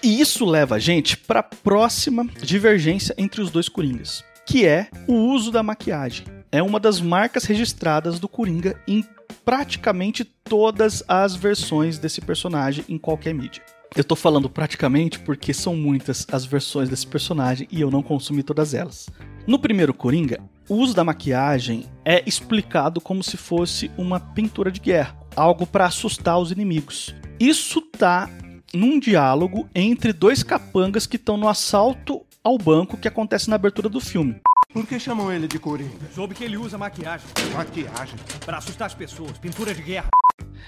E 0.03 0.19
isso 0.19 0.45
leva 0.45 0.75
a 0.75 0.79
gente 0.79 1.15
para 1.15 1.41
a 1.41 1.43
próxima 1.43 2.25
divergência 2.41 3.13
entre 3.17 3.41
os 3.41 3.51
dois 3.51 3.69
Coringas, 3.69 4.23
que 4.45 4.65
é 4.65 4.87
o 5.07 5.13
uso 5.13 5.51
da 5.51 5.61
maquiagem. 5.61 6.25
É 6.51 6.61
uma 6.61 6.79
das 6.79 6.99
marcas 6.99 7.45
registradas 7.45 8.19
do 8.19 8.27
Coringa 8.27 8.79
em 8.87 9.05
praticamente 9.45 10.23
todas 10.23 11.03
as 11.07 11.35
versões 11.35 11.97
desse 11.97 12.19
personagem 12.19 12.83
em 12.89 12.97
qualquer 12.97 13.33
mídia. 13.33 13.63
Eu 13.93 14.05
tô 14.05 14.15
falando 14.15 14.49
praticamente 14.49 15.19
porque 15.19 15.53
são 15.53 15.75
muitas 15.75 16.25
as 16.31 16.45
versões 16.45 16.87
desse 16.87 17.05
personagem 17.05 17.67
e 17.69 17.81
eu 17.81 17.91
não 17.91 18.01
consumi 18.01 18.41
todas 18.41 18.73
elas. 18.73 19.09
No 19.45 19.59
primeiro 19.59 19.93
Coringa, 19.93 20.39
o 20.69 20.75
uso 20.75 20.93
da 20.93 21.03
maquiagem 21.03 21.85
é 22.05 22.23
explicado 22.25 23.01
como 23.01 23.21
se 23.21 23.35
fosse 23.35 23.91
uma 23.97 24.17
pintura 24.17 24.71
de 24.71 24.79
guerra, 24.79 25.17
algo 25.35 25.67
para 25.67 25.85
assustar 25.85 26.39
os 26.39 26.51
inimigos. 26.51 27.13
Isso 27.37 27.81
tá 27.81 28.29
num 28.73 28.97
diálogo 28.97 29.67
entre 29.75 30.13
dois 30.13 30.41
capangas 30.41 31.05
que 31.05 31.17
estão 31.17 31.35
no 31.35 31.49
assalto 31.49 32.25
ao 32.41 32.57
banco 32.57 32.95
que 32.95 33.09
acontece 33.09 33.49
na 33.49 33.57
abertura 33.57 33.89
do 33.89 33.99
filme. 33.99 34.37
Por 34.71 34.87
que 34.87 34.97
chamam 35.01 35.29
ele 35.33 35.49
de 35.49 35.59
Coringa? 35.59 35.91
Soube 36.15 36.33
que 36.33 36.45
ele 36.45 36.55
usa 36.55 36.77
maquiagem 36.77 37.27
Maquiagem. 37.53 38.17
para 38.45 38.57
assustar 38.57 38.85
as 38.87 38.93
pessoas, 38.93 39.37
pintura 39.37 39.73
de 39.75 39.81
guerra. 39.81 40.07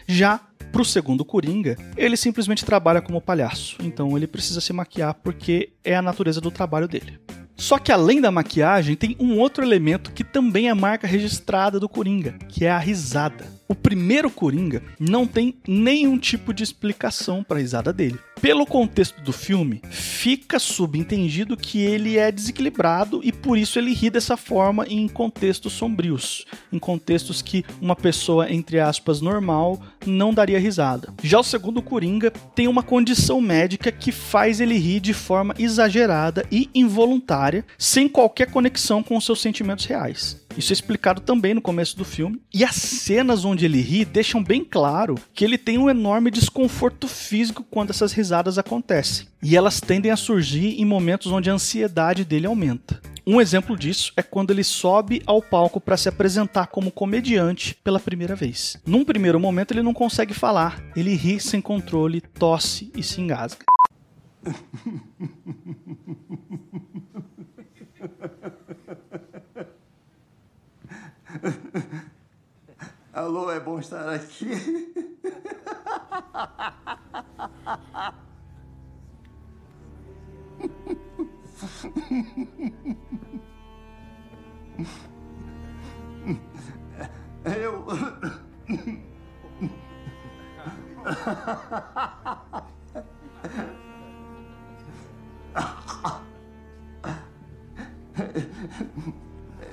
Já 0.06 0.42
pro 0.74 0.84
segundo 0.84 1.24
Coringa, 1.24 1.78
ele 1.96 2.18
simplesmente 2.18 2.66
trabalha 2.66 3.00
como 3.00 3.22
palhaço, 3.22 3.78
então 3.84 4.18
ele 4.18 4.26
precisa 4.26 4.60
se 4.60 4.74
maquiar 4.74 5.14
porque 5.14 5.70
é 5.84 5.96
a 5.96 6.02
natureza 6.02 6.42
do 6.42 6.50
trabalho 6.50 6.88
dele. 6.88 7.20
Só 7.56 7.78
que 7.78 7.92
além 7.92 8.20
da 8.20 8.32
maquiagem, 8.32 8.96
tem 8.96 9.16
um 9.20 9.38
outro 9.38 9.64
elemento 9.64 10.12
que 10.12 10.24
também 10.24 10.70
é 10.70 10.74
marca 10.74 11.06
registrada 11.06 11.80
do 11.80 11.88
Coringa, 11.88 12.34
que 12.50 12.66
é 12.66 12.72
a 12.72 12.80
risada. 12.80 13.46
O 13.68 13.76
primeiro 13.76 14.32
Coringa 14.32 14.82
não 15.00 15.28
tem 15.28 15.60
nenhum 15.68 16.18
tipo 16.18 16.52
de 16.52 16.64
explicação 16.64 17.44
para 17.44 17.58
a 17.58 17.62
risada 17.62 17.94
dele. 17.94 18.20
Pelo 18.44 18.66
contexto 18.66 19.22
do 19.22 19.32
filme, 19.32 19.82
fica 19.90 20.60
subentendido 20.60 21.56
que 21.56 21.80
ele 21.80 22.18
é 22.18 22.30
desequilibrado 22.30 23.22
e 23.24 23.32
por 23.32 23.58
isso 23.58 23.80
ele 23.80 23.94
ri 23.94 24.10
dessa 24.10 24.36
forma 24.36 24.86
em 24.86 25.08
contextos 25.08 25.72
sombrios, 25.72 26.46
em 26.70 26.78
contextos 26.78 27.42
que 27.42 27.64
uma 27.82 27.96
pessoa, 27.96 28.52
entre 28.52 28.82
aspas, 28.82 29.22
normal 29.22 29.82
não 30.06 30.34
daria 30.34 30.60
risada. 30.60 31.14
Já 31.24 31.40
o 31.40 31.44
segundo 31.44 31.82
Coringa 31.82 32.32
tem 32.54 32.68
uma 32.68 32.84
condição 32.84 33.40
médica 33.40 33.94
que 33.94 34.12
faz 34.12 34.60
ele 34.60 34.78
rir 34.78 35.00
de 35.00 35.14
forma 35.14 35.56
exagerada 35.58 36.46
e 36.52 36.70
involuntária, 36.76 37.66
sem 37.78 38.10
qualquer 38.10 38.52
conexão 38.52 39.02
com 39.02 39.16
os 39.16 39.26
seus 39.26 39.40
sentimentos 39.40 39.86
reais. 39.86 40.44
Isso 40.56 40.72
é 40.72 40.76
explicado 40.76 41.20
também 41.20 41.56
no 41.56 41.62
começo 41.62 41.98
do 41.98 42.06
filme. 42.06 42.40
E 42.54 42.64
as 42.64 42.76
cenas 42.76 43.44
onde 43.44 43.66
ele 43.66 43.82
ri 43.82 44.06
deixam 44.06 44.44
bem 44.44 44.64
claro 44.64 45.16
que 45.34 45.44
ele 45.44 45.58
tem 45.58 45.80
um 45.80 45.90
enorme 45.90 46.30
desconforto 46.30 47.08
físico 47.08 47.66
quando 47.72 47.90
essas 47.90 48.12
risadas 48.14 48.33
acontecem. 48.34 49.28
E 49.42 49.56
elas 49.56 49.80
tendem 49.80 50.12
a 50.12 50.18
surgir 50.18 50.82
em 50.82 50.86
momentos 50.86 51.32
onde 51.32 51.50
a 51.50 51.54
ansiedade 51.54 52.26
dele 52.26 52.48
aumenta. 52.48 53.02
Um 53.26 53.40
exemplo 53.40 53.78
disso 53.78 54.12
é 54.18 54.24
quando 54.24 54.52
ele 54.52 54.66
sobe 54.66 55.24
ao 55.26 55.42
palco 55.42 55.80
para 55.80 55.96
se 55.96 56.10
apresentar 56.10 56.68
como 56.68 56.92
comediante 56.92 57.74
pela 57.82 58.00
primeira 58.00 58.36
vez. 58.36 58.76
Num 58.86 59.06
primeiro 59.06 59.40
momento 59.40 59.72
ele 59.72 59.82
não 59.82 59.94
consegue 59.94 60.34
falar, 60.34 60.84
ele 60.94 61.16
ri 61.16 61.40
sem 61.40 61.62
controle, 61.62 62.20
tosse 62.20 62.92
e 62.94 63.02
se 63.02 63.22
engasga. 63.22 63.64
Alô, 73.14 73.50
é 73.52 73.60
bom 73.60 73.80
estar 73.80 74.10
aqui. 74.10 74.50
Eu. 87.46 87.86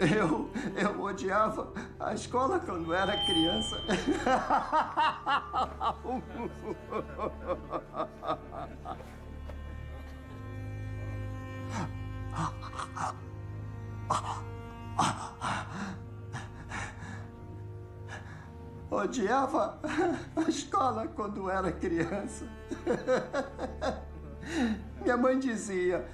Eu, 0.00 0.50
eu 0.76 1.02
odiava 1.02 1.72
a 2.00 2.14
escola 2.14 2.58
quando 2.58 2.94
era 2.94 3.14
criança. 3.26 3.76
criança. 22.30 22.46
Minha 25.02 25.16
mãe 25.16 25.38
dizia: 25.38 26.06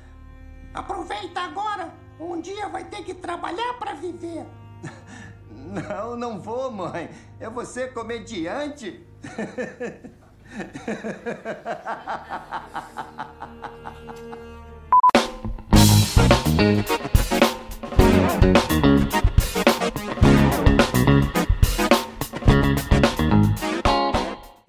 Aproveita 0.72 1.40
agora, 1.40 1.92
um 2.18 2.40
dia 2.40 2.68
vai 2.68 2.84
ter 2.84 3.04
que 3.04 3.12
trabalhar 3.14 3.74
para 3.74 3.92
viver. 3.94 4.46
Não, 5.50 6.16
não 6.16 6.40
vou, 6.40 6.70
mãe. 6.70 7.10
Vou 7.52 7.66
ser 7.66 7.92
comediante. 7.92 9.04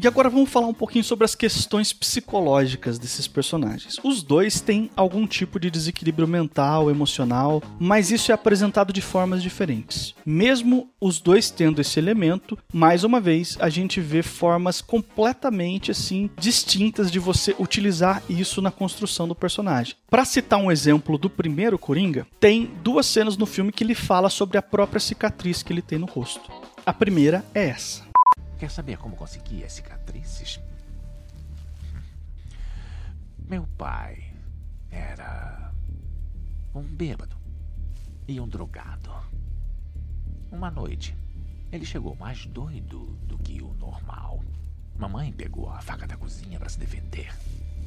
E 0.07 0.09
agora 0.09 0.29
vamos 0.29 0.49
falar 0.49 0.67
um 0.67 0.73
pouquinho 0.73 1.03
sobre 1.03 1.25
as 1.25 1.35
questões 1.35 1.91
psicológicas 1.91 2.97
desses 2.97 3.27
personagens. 3.27 3.99
Os 4.01 4.23
dois 4.23 4.61
têm 4.61 4.89
algum 4.95 5.27
tipo 5.27 5.59
de 5.59 5.69
desequilíbrio 5.69 6.25
mental, 6.25 6.89
emocional, 6.89 7.61
mas 7.77 8.09
isso 8.09 8.31
é 8.31 8.33
apresentado 8.33 8.93
de 8.93 9.01
formas 9.01 9.43
diferentes. 9.43 10.15
Mesmo 10.25 10.89
os 11.01 11.19
dois 11.19 11.51
tendo 11.51 11.81
esse 11.81 11.99
elemento, 11.99 12.57
mais 12.71 13.03
uma 13.03 13.19
vez 13.19 13.57
a 13.59 13.67
gente 13.67 13.99
vê 13.99 14.23
formas 14.23 14.79
completamente 14.79 15.91
assim 15.91 16.29
distintas 16.39 17.11
de 17.11 17.19
você 17.19 17.53
utilizar 17.59 18.23
isso 18.29 18.61
na 18.61 18.71
construção 18.71 19.27
do 19.27 19.35
personagem. 19.35 19.95
Para 20.09 20.23
citar 20.23 20.57
um 20.57 20.71
exemplo 20.71 21.17
do 21.17 21.29
primeiro 21.29 21.77
Coringa, 21.77 22.25
tem 22.39 22.71
duas 22.81 23.07
cenas 23.07 23.35
no 23.35 23.45
filme 23.45 23.73
que 23.73 23.83
ele 23.83 23.93
fala 23.93 24.29
sobre 24.29 24.57
a 24.57 24.61
própria 24.61 25.01
cicatriz 25.01 25.61
que 25.61 25.73
ele 25.73 25.81
tem 25.81 25.99
no 25.99 26.05
rosto. 26.05 26.49
A 26.85 26.93
primeira 26.93 27.43
é 27.53 27.67
essa. 27.67 28.06
Quer 28.57 28.71
saber 28.71 28.97
como 28.97 29.15
consegui 29.15 29.63
as 29.63 29.73
cicatrizes? 29.73 30.59
Meu 33.37 33.67
pai 33.77 34.33
era 34.89 35.71
um 36.73 36.81
bêbado 36.81 37.37
e 38.27 38.39
um 38.39 38.47
drogado. 38.47 39.11
Uma 40.51 40.71
noite, 40.71 41.15
ele 41.71 41.85
chegou 41.85 42.15
mais 42.15 42.47
doido 42.47 43.15
do 43.27 43.37
que 43.37 43.61
o 43.61 43.73
normal. 43.75 44.43
Mamãe 44.97 45.31
pegou 45.31 45.69
a 45.69 45.79
faca 45.79 46.07
da 46.07 46.17
cozinha 46.17 46.57
para 46.57 46.69
se 46.69 46.79
defender. 46.79 47.31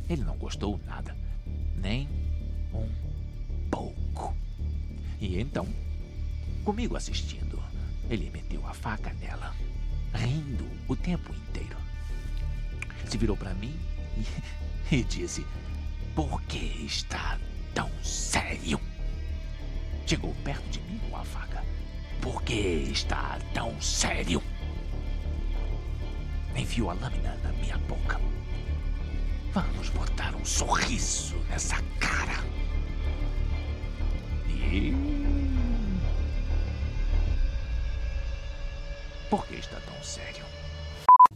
Ele 0.08 0.22
não 0.22 0.38
gostou 0.38 0.78
nada, 0.86 1.16
nem 1.74 2.08
um 2.72 2.88
pouco. 3.68 4.36
E 5.20 5.40
então, 5.40 5.66
comigo 6.64 6.96
assistindo, 6.96 7.60
ele 8.08 8.30
meteu 8.30 8.64
a 8.68 8.72
faca 8.72 9.12
nela 9.14 9.52
rindo 10.14 10.68
o 10.88 10.96
tempo 10.96 11.34
inteiro. 11.34 11.76
Se 13.06 13.16
virou 13.18 13.36
para 13.36 13.54
mim 13.54 13.78
e, 14.90 14.96
e 14.96 15.04
disse: 15.04 15.46
Por 16.14 16.40
que 16.42 16.84
está 16.84 17.38
tão 17.74 17.90
sério? 18.02 18.80
Chegou 20.06 20.34
perto 20.44 20.68
de 20.70 20.80
mim 20.80 21.00
com 21.08 21.16
a 21.16 21.24
faca. 21.24 21.64
Por 22.20 22.42
que 22.42 22.88
está 22.90 23.38
tão 23.54 23.80
sério? 23.80 24.42
Enfiou 26.56 26.90
a 26.90 26.94
lâmina 26.94 27.36
na 27.42 27.52
minha 27.52 27.78
boca. 27.78 28.20
Vamos 29.52 29.88
botar 29.90 30.34
um 30.34 30.44
sorriso 30.44 31.36
nessa 31.48 31.82
cara. 31.98 32.44
E. 34.48 34.94
Por 39.30 39.46
que 39.46 39.54
está 39.54 39.78
tão 39.80 40.02
sério? 40.02 40.44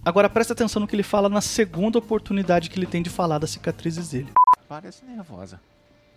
Agora 0.05 0.29
presta 0.29 0.53
atenção 0.53 0.81
no 0.81 0.89
que 0.89 0.97
ele 0.97 1.05
fala 1.05 1.29
na 1.29 1.41
segunda 1.41 1.97
oportunidade 1.97 2.69
que 2.69 2.77
ele 2.77 2.87
tem 2.87 3.01
de 3.03 3.09
falar 3.09 3.39
das 3.39 3.51
cicatrizes 3.51 4.11
dele. 4.11 4.33
Parece 4.69 5.05
nervosa. 5.05 5.61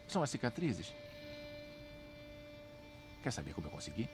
são 0.07 0.24
as 0.24 0.29
cicatrizes. 0.31 0.91
Quer 3.22 3.31
saber 3.31 3.53
como 3.53 3.67
eu 3.67 3.72
consegui? 3.72 4.10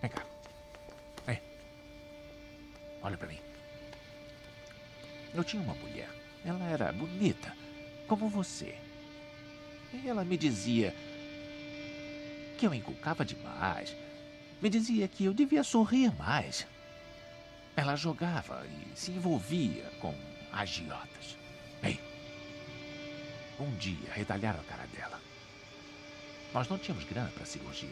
Vem 0.00 0.10
cá. 0.10 0.24
Vem. 1.26 1.40
Olha 3.02 3.18
pra 3.18 3.28
mim. 3.28 3.38
Eu 5.34 5.44
tinha 5.44 5.62
uma 5.62 5.74
mulher. 5.74 6.08
Ela 6.44 6.64
era 6.64 6.92
bonita, 6.92 7.54
como 8.08 8.28
você. 8.28 8.74
E 9.92 10.08
ela 10.08 10.24
me 10.24 10.38
dizia 10.38 10.94
que 12.56 12.66
eu 12.66 12.72
inculcava 12.72 13.24
demais. 13.24 13.94
Me 14.60 14.68
dizia 14.68 15.08
que 15.08 15.24
eu 15.24 15.32
devia 15.32 15.64
sorrir 15.64 16.12
mais. 16.16 16.66
Ela 17.76 17.96
jogava 17.96 18.66
e 18.66 18.98
se 18.98 19.10
envolvia 19.10 19.84
com 20.00 20.14
agiotas. 20.52 21.38
Bem, 21.80 21.98
um 23.58 23.74
dia 23.76 24.12
retalharam 24.12 24.60
a 24.60 24.64
cara 24.64 24.86
dela. 24.88 25.20
Nós 26.52 26.68
não 26.68 26.78
tínhamos 26.78 27.04
grana 27.04 27.30
para 27.30 27.46
cirurgia. 27.46 27.88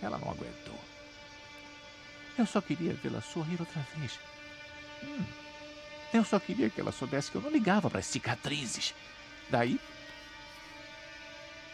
Ela 0.00 0.18
não 0.18 0.30
aguentou. 0.30 0.78
Eu 2.38 2.46
só 2.46 2.60
queria 2.60 2.94
vê-la 2.94 3.20
sorrir 3.20 3.60
outra 3.60 3.86
vez. 3.96 4.18
Hum. 5.02 5.24
Eu 6.12 6.24
só 6.24 6.38
queria 6.38 6.70
que 6.70 6.80
ela 6.80 6.92
soubesse 6.92 7.30
que 7.30 7.36
eu 7.36 7.42
não 7.42 7.50
ligava 7.50 7.90
para 7.90 7.98
as 7.98 8.06
cicatrizes. 8.06 8.94
Daí, 9.50 9.80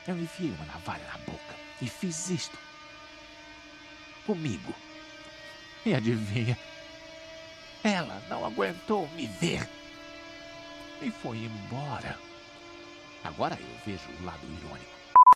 eu 0.08 0.18
enfiei 0.18 0.50
uma 0.50 0.64
navalha 0.64 1.04
na 1.04 1.18
boca 1.18 1.54
e 1.80 1.88
fiz 1.88 2.30
isto. 2.30 2.58
Comigo. 4.30 4.72
E 5.84 5.92
adivinha? 5.92 6.56
Ela 7.82 8.22
não 8.30 8.46
aguentou 8.46 9.08
me 9.16 9.26
ver. 9.26 9.68
E 11.02 11.10
foi 11.10 11.38
embora. 11.38 12.16
Agora 13.24 13.58
eu 13.60 13.66
vejo 13.84 14.04
o 14.20 14.24
lado 14.24 14.38
irônico. 14.44 14.90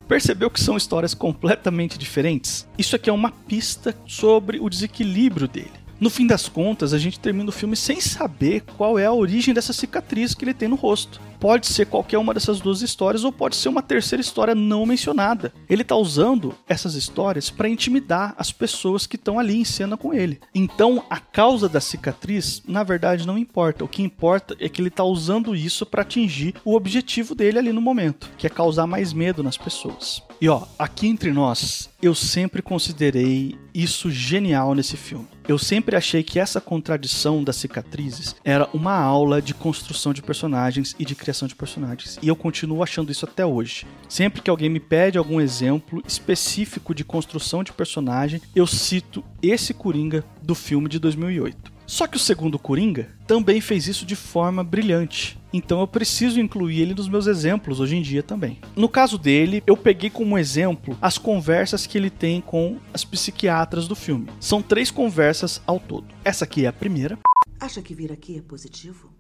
Percebeu 0.07 0.49
que 0.49 0.61
são 0.61 0.77
histórias 0.77 1.13
completamente 1.13 1.99
diferentes? 1.99 2.69
Isso 2.79 2.95
aqui 2.95 3.11
é 3.11 3.13
uma 3.13 3.33
pista 3.33 3.97
sobre 4.07 4.61
o 4.61 4.71
desequilíbrio 4.71 5.49
dele. 5.49 5.84
No 6.01 6.11
fim 6.11 6.27
das 6.27 6.49
contas, 6.49 6.93
a 6.93 6.99
gente 6.99 7.21
termina 7.21 7.49
o 7.49 7.53
filme 7.53 7.77
sem 7.77 8.01
saber 8.01 8.63
qual 8.77 8.99
é 8.99 9.07
a 9.07 9.13
origem 9.13 9.55
dessa 9.55 9.73
cicatriz 9.73 10.35
que 10.35 10.45
ele 10.45 10.55
tem 10.55 10.69
no 10.69 10.77
rosto. 10.77 11.21
Pode 11.39 11.67
ser 11.67 11.87
qualquer 11.87 12.19
uma 12.19 12.33
dessas 12.33 12.61
duas 12.61 12.81
histórias 12.83 13.23
ou 13.23 13.31
pode 13.31 13.55
ser 13.57 13.69
uma 13.69 13.83
terceira 13.83 14.21
história 14.21 14.55
não 14.55 14.87
mencionada. 14.87 15.53
Ele 15.69 15.83
está 15.83 15.95
usando 15.95 16.55
essas 16.67 16.95
histórias 16.95 17.51
para 17.51 17.69
intimidar 17.69 18.35
as 18.39 18.51
pessoas 18.51 19.07
que 19.07 19.17
estão 19.17 19.39
ali 19.39 19.57
em 19.57 19.65
cena 19.65 19.97
com 19.97 20.15
ele. 20.15 20.41
Então, 20.55 21.05
a 21.11 21.19
causa 21.21 21.69
da 21.69 21.81
cicatriz, 21.81 22.63
na 22.67 22.83
verdade, 22.83 23.27
não 23.27 23.37
importa. 23.37 23.85
O 23.85 23.89
que 23.89 24.03
importa 24.03 24.57
é 24.59 24.69
que 24.69 24.81
ele 24.81 24.89
está 24.89 25.05
usando 25.05 25.55
isso 25.55 25.85
para 25.85 26.03
atingir 26.03 26.55
o 26.65 26.75
objetivo 26.75 27.35
dele 27.35 27.59
ali 27.59 27.73
no 27.73 27.81
momento, 27.81 28.31
que 28.39 28.47
é 28.47 28.51
causar 28.51 28.87
mais 28.87 29.13
medo 29.13 29.43
nas 29.43 29.59
pessoas. 29.59 30.23
E 30.41 30.49
ó, 30.49 30.63
aqui 30.79 31.07
entre 31.07 31.33
nós, 31.33 31.91
eu 32.03 32.15
sempre 32.15 32.63
considerei 32.63 33.55
isso 33.75 34.11
genial 34.11 34.75
nesse 34.75 34.97
filme. 34.97 35.34
Eu 35.47 35.59
sempre 35.59 35.95
achei 35.95 36.23
que 36.23 36.39
essa 36.39 36.61
contradição 36.61 37.45
das 37.45 37.57
cicatrizes 37.57 38.35
era 38.43 38.69
uma 38.73 38.95
aula 38.95 39.43
de 39.43 39.53
construção 39.53 40.15
de 40.15 40.23
personagens 40.23 40.97
e 40.99 41.05
de 41.05 41.15
criação 41.15 41.47
de 41.47 41.55
personagens. 41.55 42.19
E 42.23 42.29
eu 42.29 42.35
continuo 42.35 42.83
achando 42.83 43.13
isso 43.13 43.27
até 43.27 43.45
hoje. 43.45 43.87
Sempre 44.09 44.41
que 44.41 44.49
alguém 44.49 44.71
me 44.71 44.81
pede 44.81 45.19
algum 45.19 45.41
exemplo 45.41 46.03
específico 46.07 46.95
de 46.95 47.05
construção 47.05 47.63
de 47.63 47.73
personagem, 47.73 48.41
eu 48.57 48.67
cito 48.67 49.23
esse 49.43 49.75
Coringa 49.75 50.25
do 50.43 50.55
filme 50.55 50.89
de 50.89 50.99
2008. 50.99 51.75
Só 51.87 52.07
que 52.07 52.17
o 52.17 52.21
segundo 52.21 52.59
Coringa 52.59 53.11
também 53.27 53.61
fez 53.61 53.87
isso 53.87 54.07
de 54.07 54.17
forma 54.17 54.65
brilhante. 54.65 55.39
Então 55.56 55.78
eu 55.78 55.87
preciso 55.87 56.40
incluir 56.40 56.80
ele 56.80 56.94
nos 56.94 57.08
meus 57.08 57.28
exemplos 57.28 57.78
hoje 57.78 57.94
em 57.94 58.02
dia 58.02 58.25
também. 58.25 58.61
No 58.75 58.88
caso 58.88 59.16
dele, 59.16 59.62
eu 59.64 59.76
peguei 59.76 60.11
como 60.11 60.37
exemplo 60.37 60.99
as 61.00 61.16
conversas 61.16 61.87
que 61.87 61.96
ele 61.96 62.11
tem 62.11 62.40
com 62.40 62.80
as 62.92 63.04
psiquiatras 63.04 63.87
do 63.87 63.94
filme. 63.94 64.28
São 64.40 64.61
três 64.61 64.90
conversas 64.90 65.62
ao 65.64 65.78
todo. 65.78 66.12
Essa 66.25 66.44
aqui 66.44 66.64
é 66.64 66.66
a 66.66 66.73
primeira. 66.73 67.16
Acha 67.61 67.80
que 67.80 67.94
vir 67.94 68.11
aqui 68.11 68.37
é 68.37 68.42
positivo? 68.42 69.12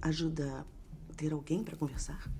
Ajuda 0.00 0.64
a 1.10 1.12
ter 1.12 1.34
alguém 1.34 1.62
para 1.62 1.76
conversar? 1.76 2.32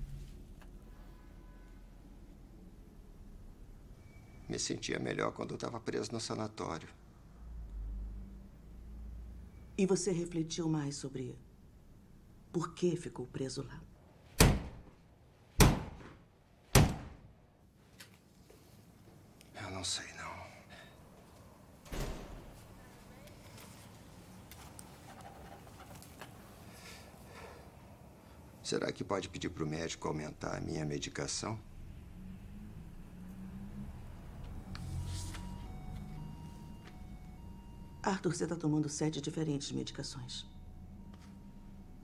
Me 4.49 4.57
sentia 4.57 4.97
melhor 4.97 5.33
quando 5.33 5.51
eu 5.51 5.55
estava 5.55 5.79
preso 5.79 6.11
no 6.11 6.19
sanatório. 6.19 6.87
E 9.77 9.85
você 9.85 10.11
refletiu 10.11 10.67
mais 10.67 10.95
sobre 10.95 11.37
por 12.51 12.73
que 12.73 12.95
ficou 12.95 13.25
preso 13.27 13.63
lá? 13.63 13.81
Eu 19.61 19.71
não 19.71 19.83
sei, 19.83 20.05
não. 20.13 20.27
Será 28.63 28.91
que 28.91 29.03
pode 29.03 29.29
pedir 29.29 29.49
para 29.49 29.63
o 29.63 29.67
médico 29.67 30.07
aumentar 30.07 30.57
a 30.57 30.59
minha 30.59 30.85
medicação? 30.85 31.59
Arthur, 38.03 38.33
você 38.33 38.43
está 38.43 38.55
tomando 38.55 38.87
sete 38.87 39.21
diferentes 39.21 39.71
medicações. 39.71 40.56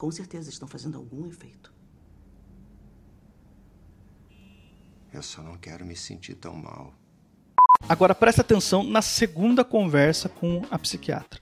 Com 0.03 0.11
certeza 0.11 0.49
estão 0.49 0.67
fazendo 0.67 0.97
algum 0.97 1.25
efeito. 1.25 1.73
Eu 5.13 5.23
só 5.23 5.41
não 5.41 5.57
quero 5.57 5.85
me 5.85 5.95
sentir 5.95 6.35
tão 6.35 6.53
mal. 6.53 6.93
Agora 7.87 8.13
presta 8.13 8.41
atenção 8.41 8.83
na 8.83 9.01
segunda 9.01 9.63
conversa 9.63 10.27
com 10.27 10.61
a 10.69 10.77
psiquiatra. 10.77 11.39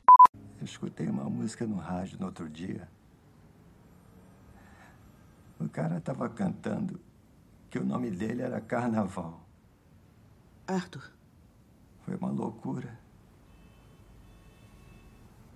Eu 0.59 0.65
escutei 0.65 1.07
uma 1.07 1.27
música 1.27 1.65
no 1.65 1.77
rádio 1.77 2.19
no 2.19 2.27
outro 2.27 2.47
dia. 2.47 2.87
O 5.59 5.67
cara 5.67 5.97
estava 5.97 6.29
cantando 6.29 7.01
que 7.67 7.79
o 7.79 7.83
nome 7.83 8.11
dele 8.11 8.43
era 8.43 8.61
Carnaval. 8.61 9.43
Arthur. 10.67 11.11
Foi 12.05 12.15
uma 12.15 12.29
loucura. 12.29 12.95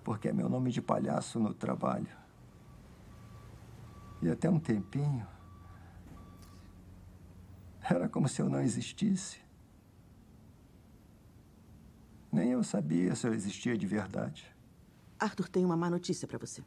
Porque 0.02 0.26
é 0.26 0.32
meu 0.32 0.48
nome 0.48 0.72
de 0.72 0.82
palhaço 0.82 1.38
no 1.38 1.54
trabalho. 1.54 2.25
E 4.26 4.30
até 4.32 4.50
um 4.50 4.58
tempinho. 4.58 5.24
Era 7.80 8.08
como 8.08 8.28
se 8.28 8.42
eu 8.42 8.48
não 8.50 8.60
existisse. 8.60 9.40
Nem 12.32 12.50
eu 12.50 12.64
sabia 12.64 13.14
se 13.14 13.24
eu 13.24 13.32
existia 13.32 13.78
de 13.78 13.86
verdade. 13.86 14.52
Arthur 15.16 15.48
tem 15.48 15.64
uma 15.64 15.76
má 15.76 15.88
notícia 15.88 16.26
para 16.26 16.38
você. 16.38 16.64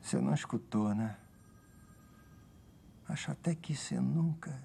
Você 0.00 0.20
não 0.20 0.34
escutou, 0.34 0.94
né? 0.94 1.18
Acho 3.08 3.32
até 3.32 3.56
que 3.56 3.74
você 3.74 3.98
nunca 3.98 4.56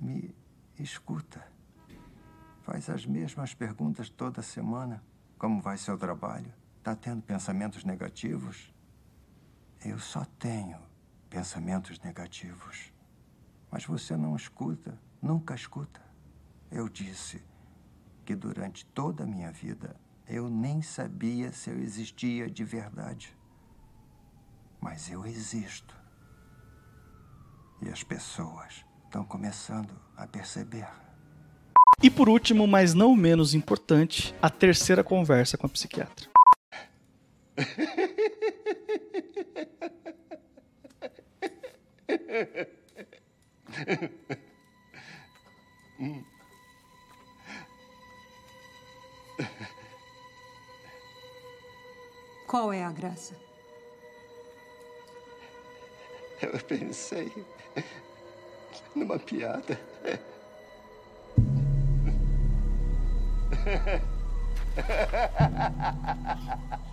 me 0.00 0.34
escuta. 0.76 1.46
Faz 2.62 2.90
as 2.90 3.06
mesmas 3.06 3.54
perguntas 3.54 4.10
toda 4.10 4.42
semana. 4.42 5.00
Como 5.38 5.62
vai 5.62 5.78
seu 5.78 5.96
trabalho? 5.96 6.57
Tá 6.82 6.94
tendo 6.94 7.22
pensamentos 7.22 7.84
negativos? 7.84 8.72
Eu 9.84 9.98
só 9.98 10.24
tenho 10.38 10.78
pensamentos 11.28 11.98
negativos. 12.00 12.92
Mas 13.70 13.84
você 13.84 14.16
não 14.16 14.34
escuta, 14.34 14.98
nunca 15.20 15.54
escuta. 15.54 16.00
Eu 16.70 16.88
disse 16.88 17.42
que 18.24 18.34
durante 18.34 18.84
toda 18.86 19.24
a 19.24 19.26
minha 19.26 19.50
vida 19.50 19.96
eu 20.26 20.48
nem 20.50 20.82
sabia 20.82 21.52
se 21.52 21.70
eu 21.70 21.78
existia 21.78 22.50
de 22.50 22.64
verdade. 22.64 23.36
Mas 24.80 25.10
eu 25.10 25.26
existo. 25.26 25.96
E 27.80 27.88
as 27.88 28.02
pessoas 28.02 28.84
estão 29.04 29.24
começando 29.24 29.98
a 30.16 30.26
perceber. 30.26 30.88
E 32.02 32.10
por 32.10 32.28
último, 32.28 32.66
mas 32.66 32.94
não 32.94 33.16
menos 33.16 33.54
importante, 33.54 34.34
a 34.40 34.48
terceira 34.48 35.02
conversa 35.02 35.56
com 35.56 35.66
a 35.66 35.70
psiquiatra. 35.70 36.28
Qual 52.46 52.72
é 52.72 52.84
a 52.84 52.92
graça? 52.92 53.34
Eu 56.40 56.60
pensei 56.60 57.32
numa 58.94 59.18
piada. 59.18 59.80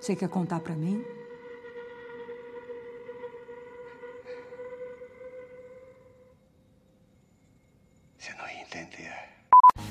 Você 0.00 0.16
quer 0.16 0.28
contar 0.28 0.60
pra 0.60 0.74
mim? 0.74 1.04
Você 8.16 8.32
não 8.34 8.48
ia 8.48 8.62
entender. 8.62 9.12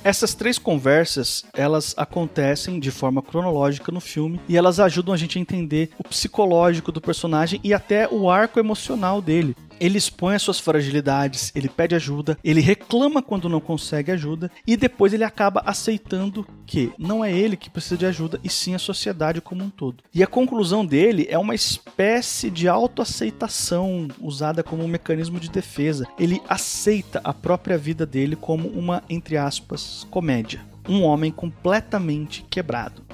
Essas 0.10 0.34
três 0.34 0.58
conversas, 0.58 1.46
elas 1.54 1.94
acontecem 1.96 2.80
de 2.80 2.90
forma 2.90 3.22
cronológica 3.22 3.92
no 3.92 4.02
filme 4.02 4.42
e 4.50 4.58
elas 4.58 4.80
ajudam 4.80 5.14
a 5.14 5.18
gente 5.18 5.38
a 5.38 5.42
entender 5.42 5.92
o 6.00 6.04
psicológico 6.04 6.92
do 6.92 7.00
personagem 7.00 7.60
e 7.64 7.76
até 7.76 8.10
o 8.10 8.28
arco 8.28 8.60
emocional 8.60 9.22
dele. 9.22 9.56
Ele 9.80 9.98
expõe 9.98 10.36
as 10.36 10.42
suas 10.42 10.60
fragilidades, 10.60 11.52
ele 11.56 11.70
pede 11.70 11.96
ajuda, 11.96 12.38
ele 12.44 12.62
reclama 12.62 13.22
quando 13.22 13.50
não 13.50 13.60
consegue 13.60 14.12
ajuda 14.12 14.52
e 14.66 14.76
depois 14.76 15.14
ele 15.14 15.24
acaba 15.24 15.62
aceitando 15.66 16.46
que 16.66 16.92
não 16.98 17.24
é 17.24 17.32
ele 17.32 17.58
que 17.58 17.70
precisa 17.70 17.98
de 17.98 18.06
ajuda 18.06 18.40
e 18.44 18.50
sim 18.50 18.76
a 18.76 18.80
sociedade 18.80 19.42
como 19.42 19.64
um 19.64 19.70
todo. 19.70 20.04
E 20.14 20.24
a 20.24 20.28
conclusão 20.28 20.86
dele 20.86 21.28
é 21.30 21.38
uma 21.38 21.56
espécie 21.56 22.50
de 22.50 22.68
autoaceitação 22.68 24.08
usada 24.20 24.64
como 24.64 24.84
um 24.84 24.88
mecanismo 24.88 25.40
de 25.40 25.50
defesa. 25.50 26.08
Ele 26.18 26.42
aceita 26.48 27.22
a 27.24 27.34
própria 27.34 27.78
vida 27.78 28.06
dele 28.06 28.36
como 28.36 28.68
uma, 28.68 29.04
entre 29.10 29.38
aspas, 29.38 30.06
comédia. 30.10 30.62
Um 30.88 31.04
homem 31.04 31.32
completamente 31.32 32.44
quebrado. 32.50 33.09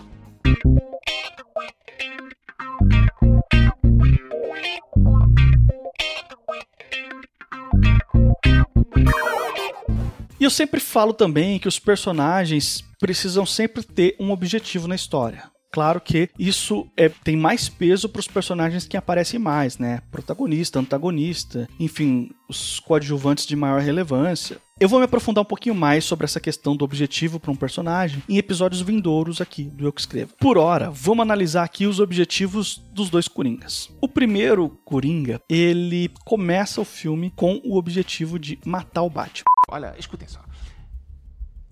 Eu 10.45 10.49
sempre 10.51 10.79
falo 10.79 11.13
também 11.13 11.60
que 11.60 11.67
os 11.67 11.79
personagens 11.79 12.84
precisam 12.99 13.45
sempre 13.45 13.84
ter 13.84 14.15
um 14.19 14.31
objetivo 14.31 14.88
na 14.88 14.95
história. 14.95 15.43
Claro 15.75 15.99
que 15.99 16.29
isso 16.39 16.88
é, 16.95 17.10
tem 17.10 17.36
mais 17.36 17.67
peso 17.67 18.08
para 18.08 18.21
os 18.21 18.29
personagens 18.29 18.88
que 18.88 18.95
aparecem 18.95 19.38
mais, 19.38 19.77
né? 19.77 19.99
Protagonista, 20.10 20.79
antagonista, 20.79 21.67
enfim, 21.77 22.29
os 22.47 22.79
coadjuvantes 22.79 23.45
de 23.45 23.58
maior 23.58 23.81
relevância. 23.81 24.58
Eu 24.79 24.88
vou 24.88 24.99
me 24.99 25.05
aprofundar 25.05 25.41
um 25.41 25.45
pouquinho 25.45 25.75
mais 25.75 26.05
sobre 26.05 26.23
essa 26.23 26.39
questão 26.39 26.77
do 26.77 26.86
objetivo 26.86 27.41
para 27.41 27.51
um 27.51 27.58
personagem 27.58 28.23
em 28.29 28.38
episódios 28.38 28.81
vindouros 28.81 29.41
aqui 29.41 29.63
do 29.63 29.86
Eu 29.86 29.91
Que 29.91 29.99
Escrevo. 29.99 30.34
Por 30.39 30.58
hora, 30.58 30.89
vamos 30.89 31.23
analisar 31.23 31.63
aqui 31.63 31.86
os 31.86 31.99
objetivos 31.99 32.81
dos 32.93 33.10
dois 33.10 33.27
Coringas. 33.27 33.89
O 34.01 34.08
primeiro 34.08 34.69
Coringa, 34.86 35.41
ele 35.49 36.10
começa 36.23 36.79
o 36.79 36.86
filme 36.86 37.34
com 37.36 37.60
o 37.65 37.77
objetivo 37.77 38.39
de 38.39 38.58
matar 38.65 39.01
o 39.01 39.10
Batman. 39.10 39.54
Olha, 39.67 39.97
escutem 39.97 40.28
só. 40.28 40.43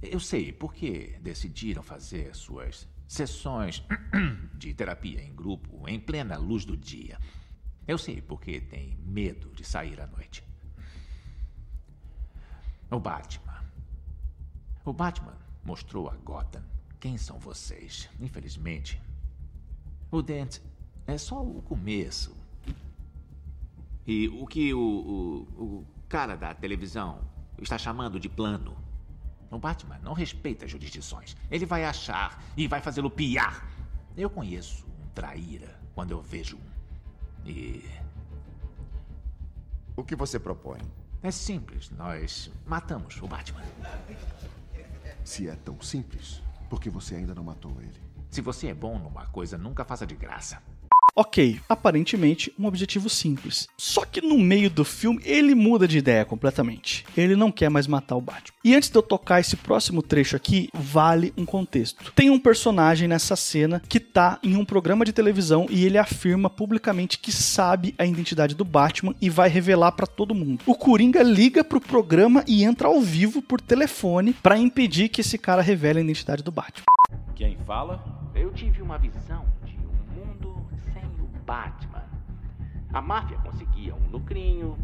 Eu 0.01 0.19
sei 0.19 0.51
por 0.51 0.73
que 0.73 1.17
decidiram 1.21 1.83
fazer 1.83 2.35
suas 2.35 2.87
sessões 3.07 3.83
de 4.55 4.73
terapia 4.73 5.23
em 5.23 5.33
grupo 5.33 5.87
em 5.87 5.99
plena 5.99 6.37
luz 6.37 6.65
do 6.65 6.75
dia. 6.75 7.19
Eu 7.87 7.97
sei 7.97 8.21
porque 8.21 8.59
tem 8.59 8.97
medo 8.97 9.53
de 9.53 9.63
sair 9.63 9.99
à 10.01 10.07
noite. 10.07 10.43
O 12.89 12.99
Batman. 12.99 13.63
O 14.85 14.93
Batman 14.93 15.37
mostrou 15.63 16.09
a 16.09 16.15
Gotham 16.15 16.63
quem 16.99 17.17
são 17.17 17.39
vocês. 17.39 18.09
Infelizmente, 18.19 19.01
o 20.09 20.21
Dent 20.21 20.59
é 21.05 21.17
só 21.17 21.43
o 21.43 21.61
começo. 21.61 22.35
E 24.05 24.27
o 24.29 24.45
que 24.45 24.73
o, 24.73 24.79
o, 24.79 25.63
o 25.63 25.87
cara 26.07 26.35
da 26.35 26.53
televisão 26.53 27.32
está 27.59 27.77
chamando 27.77 28.19
de 28.19 28.29
plano 28.29 28.75
o 29.55 29.59
Batman 29.59 29.99
não 30.01 30.13
respeita 30.13 30.65
as 30.65 30.71
jurisdições. 30.71 31.35
Ele 31.49 31.65
vai 31.65 31.85
achar 31.85 32.43
e 32.57 32.67
vai 32.67 32.81
fazê-lo 32.81 33.09
piar. 33.09 33.69
Eu 34.17 34.29
conheço 34.29 34.85
um 34.85 35.07
traíra 35.09 35.79
quando 35.93 36.11
eu 36.11 36.21
vejo 36.21 36.57
um. 36.57 37.47
E. 37.47 37.87
O 39.95 40.03
que 40.03 40.15
você 40.15 40.39
propõe? 40.39 40.79
É 41.21 41.29
simples. 41.29 41.91
Nós 41.91 42.51
matamos 42.65 43.21
o 43.21 43.27
Batman. 43.27 43.63
Se 45.23 45.47
é 45.47 45.55
tão 45.55 45.79
simples, 45.81 46.41
por 46.69 46.81
que 46.81 46.89
você 46.89 47.15
ainda 47.15 47.35
não 47.35 47.43
matou 47.43 47.71
ele? 47.79 48.01
Se 48.31 48.41
você 48.41 48.69
é 48.69 48.73
bom 48.73 48.97
numa 48.97 49.27
coisa, 49.27 49.57
nunca 49.57 49.85
faça 49.85 50.05
de 50.05 50.15
graça. 50.15 50.61
Ok, 51.15 51.59
aparentemente 51.69 52.51
um 52.57 52.65
objetivo 52.65 53.07
simples. 53.07 53.67
Só 53.77 54.03
que 54.03 54.19
no 54.19 54.39
meio 54.39 54.67
do 54.67 54.83
filme 54.83 55.21
ele 55.23 55.53
muda 55.53 55.87
de 55.87 55.99
ideia 55.99 56.25
completamente. 56.25 57.05
Ele 57.15 57.35
não 57.35 57.51
quer 57.51 57.69
mais 57.69 57.85
matar 57.85 58.15
o 58.15 58.21
Batman. 58.21 58.57
E 58.63 58.75
antes 58.75 58.89
de 58.89 58.97
eu 58.97 59.03
tocar 59.03 59.39
esse 59.39 59.55
próximo 59.55 60.01
trecho 60.01 60.35
aqui, 60.35 60.69
vale 60.73 61.31
um 61.37 61.45
contexto. 61.45 62.11
Tem 62.15 62.31
um 62.31 62.39
personagem 62.39 63.07
nessa 63.07 63.35
cena 63.35 63.79
que 63.87 63.99
tá 63.99 64.39
em 64.41 64.55
um 64.55 64.65
programa 64.65 65.05
de 65.05 65.13
televisão 65.13 65.67
e 65.69 65.85
ele 65.85 65.99
afirma 65.99 66.49
publicamente 66.49 67.19
que 67.19 67.31
sabe 67.31 67.93
a 67.99 68.05
identidade 68.07 68.55
do 68.55 68.65
Batman 68.65 69.13
e 69.21 69.29
vai 69.29 69.49
revelar 69.49 69.91
para 69.91 70.07
todo 70.07 70.33
mundo. 70.33 70.63
O 70.65 70.73
Coringa 70.73 71.21
liga 71.21 71.63
pro 71.63 71.79
programa 71.79 72.43
e 72.47 72.63
entra 72.63 72.87
ao 72.87 72.99
vivo 72.99 73.39
por 73.39 73.61
telefone 73.61 74.33
para 74.33 74.57
impedir 74.57 75.09
que 75.09 75.21
esse 75.21 75.37
cara 75.37 75.61
revele 75.61 75.99
a 75.99 76.03
identidade 76.03 76.41
do 76.41 76.51
Batman. 76.51 76.85
Quem 77.35 77.55
fala? 77.67 78.03
Eu 78.33 78.51
tive 78.51 78.81
uma 78.81 78.97
visão 78.97 79.45
Batman. 81.45 82.03
A 82.91 83.01
máfia 83.01 83.37
conseguia 83.39 83.95
um 83.95 84.07
lucrinho, 84.09 84.77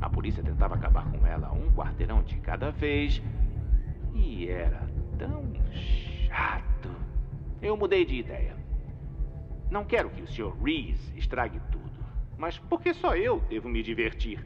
a 0.00 0.08
polícia 0.08 0.42
tentava 0.42 0.74
acabar 0.74 1.10
com 1.10 1.26
ela 1.26 1.52
um 1.52 1.70
quarteirão 1.72 2.22
de 2.22 2.36
cada 2.36 2.70
vez. 2.70 3.22
E 4.14 4.48
era 4.48 4.86
tão 5.18 5.44
chato. 5.72 6.90
Eu 7.60 7.76
mudei 7.76 8.04
de 8.04 8.16
ideia. 8.16 8.54
Não 9.70 9.84
quero 9.84 10.10
que 10.10 10.22
o 10.22 10.26
Sr. 10.26 10.54
Reese 10.62 11.16
estrague 11.16 11.60
tudo, 11.72 12.04
mas 12.36 12.58
por 12.58 12.80
que 12.80 12.92
só 12.94 13.16
eu 13.16 13.40
devo 13.48 13.68
me 13.68 13.82
divertir? 13.82 14.44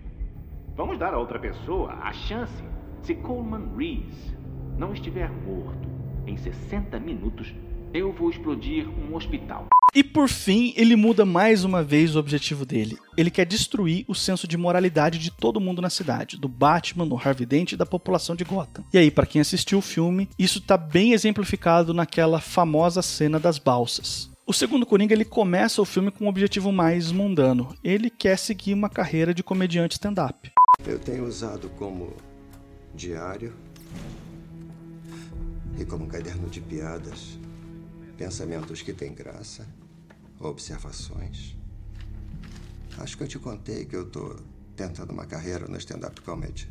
Vamos 0.74 0.96
dar 0.96 1.12
a 1.12 1.18
outra 1.18 1.38
pessoa 1.38 1.92
a 1.94 2.12
chance. 2.12 2.64
Se 3.02 3.14
Coleman 3.14 3.76
Reese 3.76 4.36
não 4.76 4.92
estiver 4.92 5.30
morto 5.30 5.88
em 6.26 6.36
60 6.36 6.98
minutos, 7.00 7.54
eu 7.92 8.12
vou 8.12 8.30
explodir 8.30 8.88
um 8.88 9.14
hospital. 9.14 9.66
E 9.98 10.04
por 10.04 10.28
fim, 10.28 10.72
ele 10.76 10.94
muda 10.94 11.26
mais 11.26 11.64
uma 11.64 11.82
vez 11.82 12.14
o 12.14 12.20
objetivo 12.20 12.64
dele. 12.64 12.96
Ele 13.16 13.32
quer 13.32 13.44
destruir 13.44 14.04
o 14.06 14.14
senso 14.14 14.46
de 14.46 14.56
moralidade 14.56 15.18
de 15.18 15.28
todo 15.28 15.60
mundo 15.60 15.82
na 15.82 15.90
cidade, 15.90 16.36
do 16.36 16.46
Batman, 16.46 17.04
do 17.04 17.16
Harvey 17.16 17.44
Dent 17.44 17.72
e 17.72 17.76
da 17.76 17.84
população 17.84 18.36
de 18.36 18.44
Gotham. 18.44 18.84
E 18.92 18.98
aí, 18.98 19.10
para 19.10 19.26
quem 19.26 19.40
assistiu 19.40 19.78
o 19.78 19.82
filme, 19.82 20.28
isso 20.38 20.60
tá 20.60 20.76
bem 20.76 21.14
exemplificado 21.14 21.92
naquela 21.92 22.40
famosa 22.40 23.02
cena 23.02 23.40
das 23.40 23.58
balsas. 23.58 24.30
O 24.46 24.52
segundo 24.52 24.86
Coringa 24.86 25.12
ele 25.12 25.24
começa 25.24 25.82
o 25.82 25.84
filme 25.84 26.12
com 26.12 26.26
um 26.26 26.28
objetivo 26.28 26.70
mais 26.70 27.10
mundano. 27.10 27.74
Ele 27.82 28.08
quer 28.08 28.38
seguir 28.38 28.74
uma 28.74 28.88
carreira 28.88 29.34
de 29.34 29.42
comediante 29.42 29.94
stand-up. 29.94 30.52
Eu 30.86 31.00
tenho 31.00 31.26
usado 31.26 31.68
como 31.70 32.14
diário 32.94 33.52
e 35.76 35.84
como 35.84 36.06
caderno 36.06 36.48
de 36.48 36.60
piadas 36.60 37.36
pensamentos 38.18 38.82
que 38.82 38.92
têm 38.92 39.14
graça, 39.14 39.64
observações. 40.40 41.56
Acho 42.98 43.16
que 43.16 43.22
eu 43.22 43.28
te 43.28 43.38
contei 43.38 43.84
que 43.84 43.96
eu 43.96 44.08
tô 44.08 44.36
tentando 44.76 45.12
uma 45.12 45.26
carreira 45.26 45.66
no 45.66 45.76
stand-up 45.76 46.20
comedy. 46.22 46.68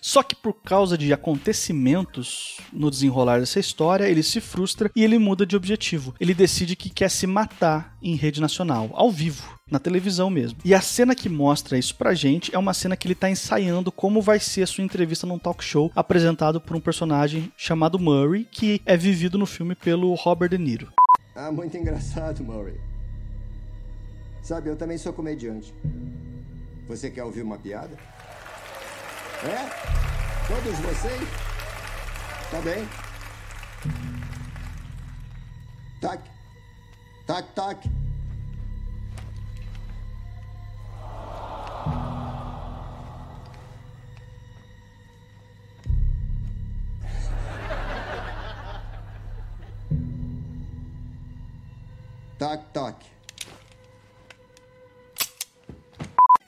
Só 0.00 0.22
que 0.22 0.34
por 0.34 0.54
causa 0.54 0.96
de 0.96 1.12
acontecimentos 1.12 2.58
no 2.72 2.90
desenrolar 2.90 3.40
dessa 3.40 3.58
história, 3.58 4.08
ele 4.08 4.22
se 4.22 4.40
frustra 4.40 4.90
e 4.94 5.02
ele 5.02 5.18
muda 5.18 5.44
de 5.44 5.56
objetivo. 5.56 6.14
Ele 6.20 6.34
decide 6.34 6.76
que 6.76 6.90
quer 6.90 7.10
se 7.10 7.26
matar 7.26 7.96
em 8.02 8.14
rede 8.14 8.40
nacional, 8.40 8.90
ao 8.92 9.10
vivo, 9.10 9.58
na 9.70 9.78
televisão 9.78 10.30
mesmo. 10.30 10.58
E 10.64 10.72
a 10.72 10.80
cena 10.80 11.14
que 11.14 11.28
mostra 11.28 11.78
isso 11.78 11.96
pra 11.96 12.14
gente 12.14 12.54
é 12.54 12.58
uma 12.58 12.74
cena 12.74 12.96
que 12.96 13.08
ele 13.08 13.14
tá 13.14 13.28
ensaiando 13.28 13.90
como 13.90 14.22
vai 14.22 14.38
ser 14.38 14.62
a 14.62 14.66
sua 14.66 14.84
entrevista 14.84 15.26
num 15.26 15.38
talk 15.38 15.62
show 15.64 15.90
apresentado 15.94 16.60
por 16.60 16.76
um 16.76 16.80
personagem 16.80 17.52
chamado 17.56 17.98
Murray, 17.98 18.46
que 18.50 18.80
é 18.86 18.96
vivido 18.96 19.36
no 19.36 19.46
filme 19.46 19.74
pelo 19.74 20.14
Robert 20.14 20.50
De 20.50 20.58
Niro. 20.58 20.92
Ah, 21.34 21.52
muito 21.52 21.76
engraçado, 21.76 22.42
Murray. 22.42 22.87
Sabe, 24.48 24.70
eu 24.70 24.76
também 24.76 24.96
sou 24.96 25.12
comediante. 25.12 25.74
Você 26.86 27.10
quer 27.10 27.22
ouvir 27.22 27.42
uma 27.42 27.58
piada? 27.58 27.94
É? 29.44 29.68
Todos 30.48 30.78
vocês? 30.78 31.28
Tá 32.50 32.58
bem. 32.62 32.88
Tac. 36.00 36.22
Tac, 37.26 37.54
tac. 37.54 37.90
Tac, 52.38 52.72
tac. 52.72 53.17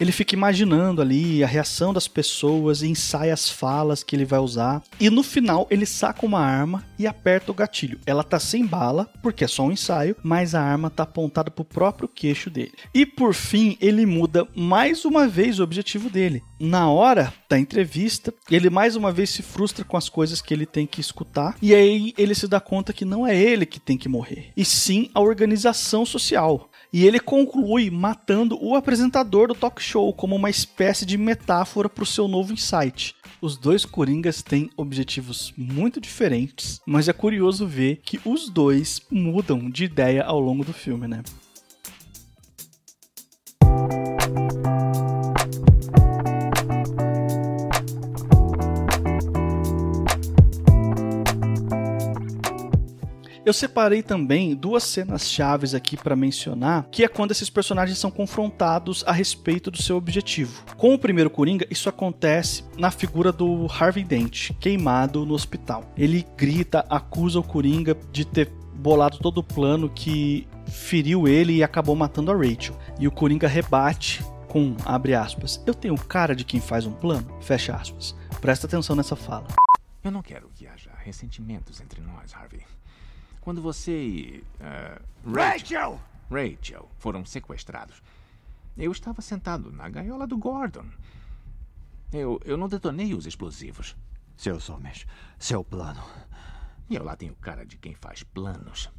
Ele 0.00 0.12
fica 0.12 0.34
imaginando 0.34 1.02
ali 1.02 1.44
a 1.44 1.46
reação 1.46 1.92
das 1.92 2.08
pessoas 2.08 2.82
ensaia 2.82 3.34
as 3.34 3.50
falas 3.50 4.02
que 4.02 4.16
ele 4.16 4.24
vai 4.24 4.40
usar. 4.40 4.82
E 4.98 5.10
no 5.10 5.22
final 5.22 5.66
ele 5.70 5.84
saca 5.84 6.24
uma 6.24 6.40
arma 6.40 6.82
e 6.98 7.06
aperta 7.06 7.52
o 7.52 7.54
gatilho. 7.54 8.00
Ela 8.06 8.24
tá 8.24 8.40
sem 8.40 8.64
bala, 8.64 9.10
porque 9.22 9.44
é 9.44 9.48
só 9.48 9.64
um 9.64 9.72
ensaio, 9.72 10.16
mas 10.22 10.54
a 10.54 10.62
arma 10.62 10.88
tá 10.88 11.02
apontada 11.02 11.50
pro 11.50 11.64
próprio 11.64 12.08
queixo 12.08 12.48
dele. 12.48 12.72
E 12.94 13.04
por 13.04 13.34
fim, 13.34 13.76
ele 13.80 14.06
muda 14.06 14.48
mais 14.56 15.04
uma 15.04 15.28
vez 15.28 15.60
o 15.60 15.62
objetivo 15.62 16.08
dele. 16.08 16.42
Na 16.58 16.90
hora 16.90 17.32
da 17.48 17.58
entrevista, 17.58 18.32
ele 18.50 18.70
mais 18.70 18.96
uma 18.96 19.10
vez 19.12 19.30
se 19.30 19.42
frustra 19.42 19.84
com 19.84 19.96
as 19.96 20.08
coisas 20.08 20.40
que 20.40 20.52
ele 20.52 20.66
tem 20.66 20.86
que 20.86 21.00
escutar, 21.00 21.56
e 21.60 21.74
aí 21.74 22.14
ele 22.16 22.34
se 22.34 22.46
dá 22.46 22.60
conta 22.60 22.92
que 22.92 23.04
não 23.04 23.26
é 23.26 23.34
ele 23.34 23.64
que 23.64 23.80
tem 23.80 23.96
que 23.96 24.08
morrer, 24.08 24.52
e 24.56 24.64
sim 24.64 25.10
a 25.14 25.20
organização 25.20 26.04
social. 26.04 26.69
E 26.92 27.06
ele 27.06 27.20
conclui 27.20 27.90
matando 27.90 28.58
o 28.60 28.74
apresentador 28.74 29.48
do 29.48 29.54
talk 29.54 29.80
show 29.80 30.12
como 30.12 30.34
uma 30.34 30.50
espécie 30.50 31.06
de 31.06 31.16
metáfora 31.16 31.88
para 31.88 32.02
o 32.02 32.06
seu 32.06 32.26
novo 32.26 32.52
insight. 32.52 33.14
Os 33.40 33.56
dois 33.56 33.84
Coringas 33.84 34.42
têm 34.42 34.70
objetivos 34.76 35.54
muito 35.56 36.00
diferentes, 36.00 36.80
mas 36.84 37.08
é 37.08 37.12
curioso 37.12 37.66
ver 37.66 38.00
que 38.04 38.20
os 38.24 38.50
dois 38.50 39.00
mudam 39.10 39.70
de 39.70 39.84
ideia 39.84 40.24
ao 40.24 40.40
longo 40.40 40.64
do 40.64 40.72
filme, 40.72 41.06
né? 41.06 41.22
Eu 53.44 53.54
separei 53.54 54.02
também 54.02 54.54
duas 54.54 54.84
cenas 54.84 55.26
chaves 55.26 55.74
aqui 55.74 55.96
para 55.96 56.14
mencionar, 56.14 56.86
que 56.90 57.02
é 57.02 57.08
quando 57.08 57.30
esses 57.30 57.48
personagens 57.48 57.98
são 57.98 58.10
confrontados 58.10 59.02
a 59.06 59.12
respeito 59.12 59.70
do 59.70 59.80
seu 59.80 59.96
objetivo. 59.96 60.62
Com 60.76 60.92
o 60.92 60.98
primeiro 60.98 61.30
Coringa, 61.30 61.66
isso 61.70 61.88
acontece 61.88 62.62
na 62.76 62.90
figura 62.90 63.32
do 63.32 63.66
Harvey 63.66 64.04
Dent, 64.04 64.50
queimado 64.60 65.24
no 65.24 65.32
hospital. 65.32 65.90
Ele 65.96 66.26
grita, 66.36 66.84
acusa 66.90 67.40
o 67.40 67.42
Coringa 67.42 67.96
de 68.12 68.26
ter 68.26 68.50
bolado 68.74 69.18
todo 69.18 69.38
o 69.38 69.44
plano 69.44 69.88
que 69.88 70.46
feriu 70.66 71.26
ele 71.26 71.54
e 71.54 71.62
acabou 71.62 71.96
matando 71.96 72.30
a 72.30 72.36
Rachel. 72.36 72.76
E 72.98 73.08
o 73.08 73.10
Coringa 73.10 73.48
rebate 73.48 74.22
com, 74.48 74.76
abre 74.84 75.14
aspas, 75.14 75.62
eu 75.66 75.72
tenho 75.72 75.96
cara 75.96 76.34
de 76.34 76.44
quem 76.44 76.60
faz 76.60 76.84
um 76.84 76.92
plano, 76.92 77.26
fecha 77.40 77.74
aspas. 77.74 78.14
Presta 78.40 78.66
atenção 78.66 78.94
nessa 78.94 79.16
fala. 79.16 79.46
Eu 80.04 80.10
não 80.10 80.22
quero 80.22 80.50
que 80.54 80.66
haja 80.66 80.90
ressentimentos 81.02 81.80
entre 81.80 82.00
nós, 82.00 82.34
Harvey. 82.34 82.60
Quando 83.40 83.62
você 83.62 83.92
e. 83.92 84.44
Uh, 84.60 85.32
Rachel! 85.32 86.00
Rachel 86.30 86.88
foram 86.98 87.24
sequestrados. 87.24 88.02
Eu 88.76 88.92
estava 88.92 89.20
sentado 89.20 89.72
na 89.72 89.88
gaiola 89.88 90.26
do 90.26 90.38
Gordon. 90.38 90.86
Eu, 92.12 92.40
eu 92.44 92.56
não 92.56 92.68
detonei 92.68 93.14
os 93.14 93.26
explosivos. 93.26 93.96
Seus 94.36 94.68
homens, 94.70 95.06
seu 95.38 95.64
plano. 95.64 96.02
E 96.88 96.96
eu 96.96 97.04
lá 97.04 97.14
tenho 97.16 97.34
cara 97.36 97.64
de 97.64 97.76
quem 97.76 97.94
faz 97.94 98.22
planos. 98.22 98.90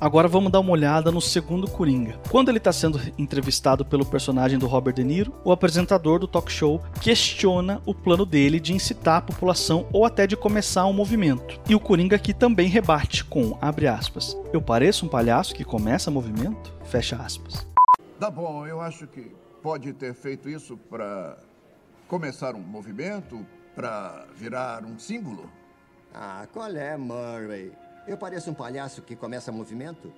Agora 0.00 0.26
vamos 0.26 0.50
dar 0.50 0.58
uma 0.58 0.72
olhada 0.72 1.12
no 1.12 1.20
segundo 1.20 1.70
Coringa. 1.70 2.18
Quando 2.28 2.48
ele 2.48 2.58
está 2.58 2.72
sendo 2.72 3.00
entrevistado 3.16 3.84
pelo 3.84 4.04
personagem 4.04 4.58
do 4.58 4.66
Robert 4.66 4.92
De 4.92 5.04
Niro, 5.04 5.32
o 5.44 5.52
apresentador 5.52 6.18
do 6.18 6.26
talk 6.26 6.50
show 6.50 6.82
questiona 7.00 7.80
o 7.86 7.94
plano 7.94 8.26
dele 8.26 8.58
de 8.58 8.74
incitar 8.74 9.18
a 9.18 9.22
população 9.22 9.88
ou 9.92 10.04
até 10.04 10.26
de 10.26 10.36
começar 10.36 10.84
um 10.86 10.92
movimento. 10.92 11.60
E 11.68 11.76
o 11.76 11.80
Coringa 11.80 12.16
aqui 12.16 12.34
também 12.34 12.66
rebate 12.66 13.24
com, 13.24 13.56
abre 13.60 13.86
aspas, 13.86 14.36
eu 14.52 14.60
pareço 14.60 15.06
um 15.06 15.08
palhaço 15.08 15.54
que 15.54 15.64
começa 15.64 16.10
movimento? 16.10 16.74
Fecha 16.86 17.14
aspas. 17.14 17.64
Tá 18.18 18.28
bom, 18.28 18.66
eu 18.66 18.80
acho 18.80 19.06
que 19.06 19.32
pode 19.62 19.92
ter 19.92 20.12
feito 20.12 20.48
isso 20.48 20.76
para 20.76 21.38
começar 22.08 22.56
um 22.56 22.60
movimento, 22.60 23.46
para 23.76 24.26
virar 24.34 24.84
um 24.84 24.98
símbolo. 24.98 25.48
Ah, 26.12 26.46
qual 26.52 26.68
é, 26.68 26.96
Murray? 26.96 27.83
Eu 28.06 28.18
pareço 28.18 28.50
um 28.50 28.54
palhaço 28.54 29.00
que 29.00 29.16
começa 29.16 29.50
movimento? 29.50 30.12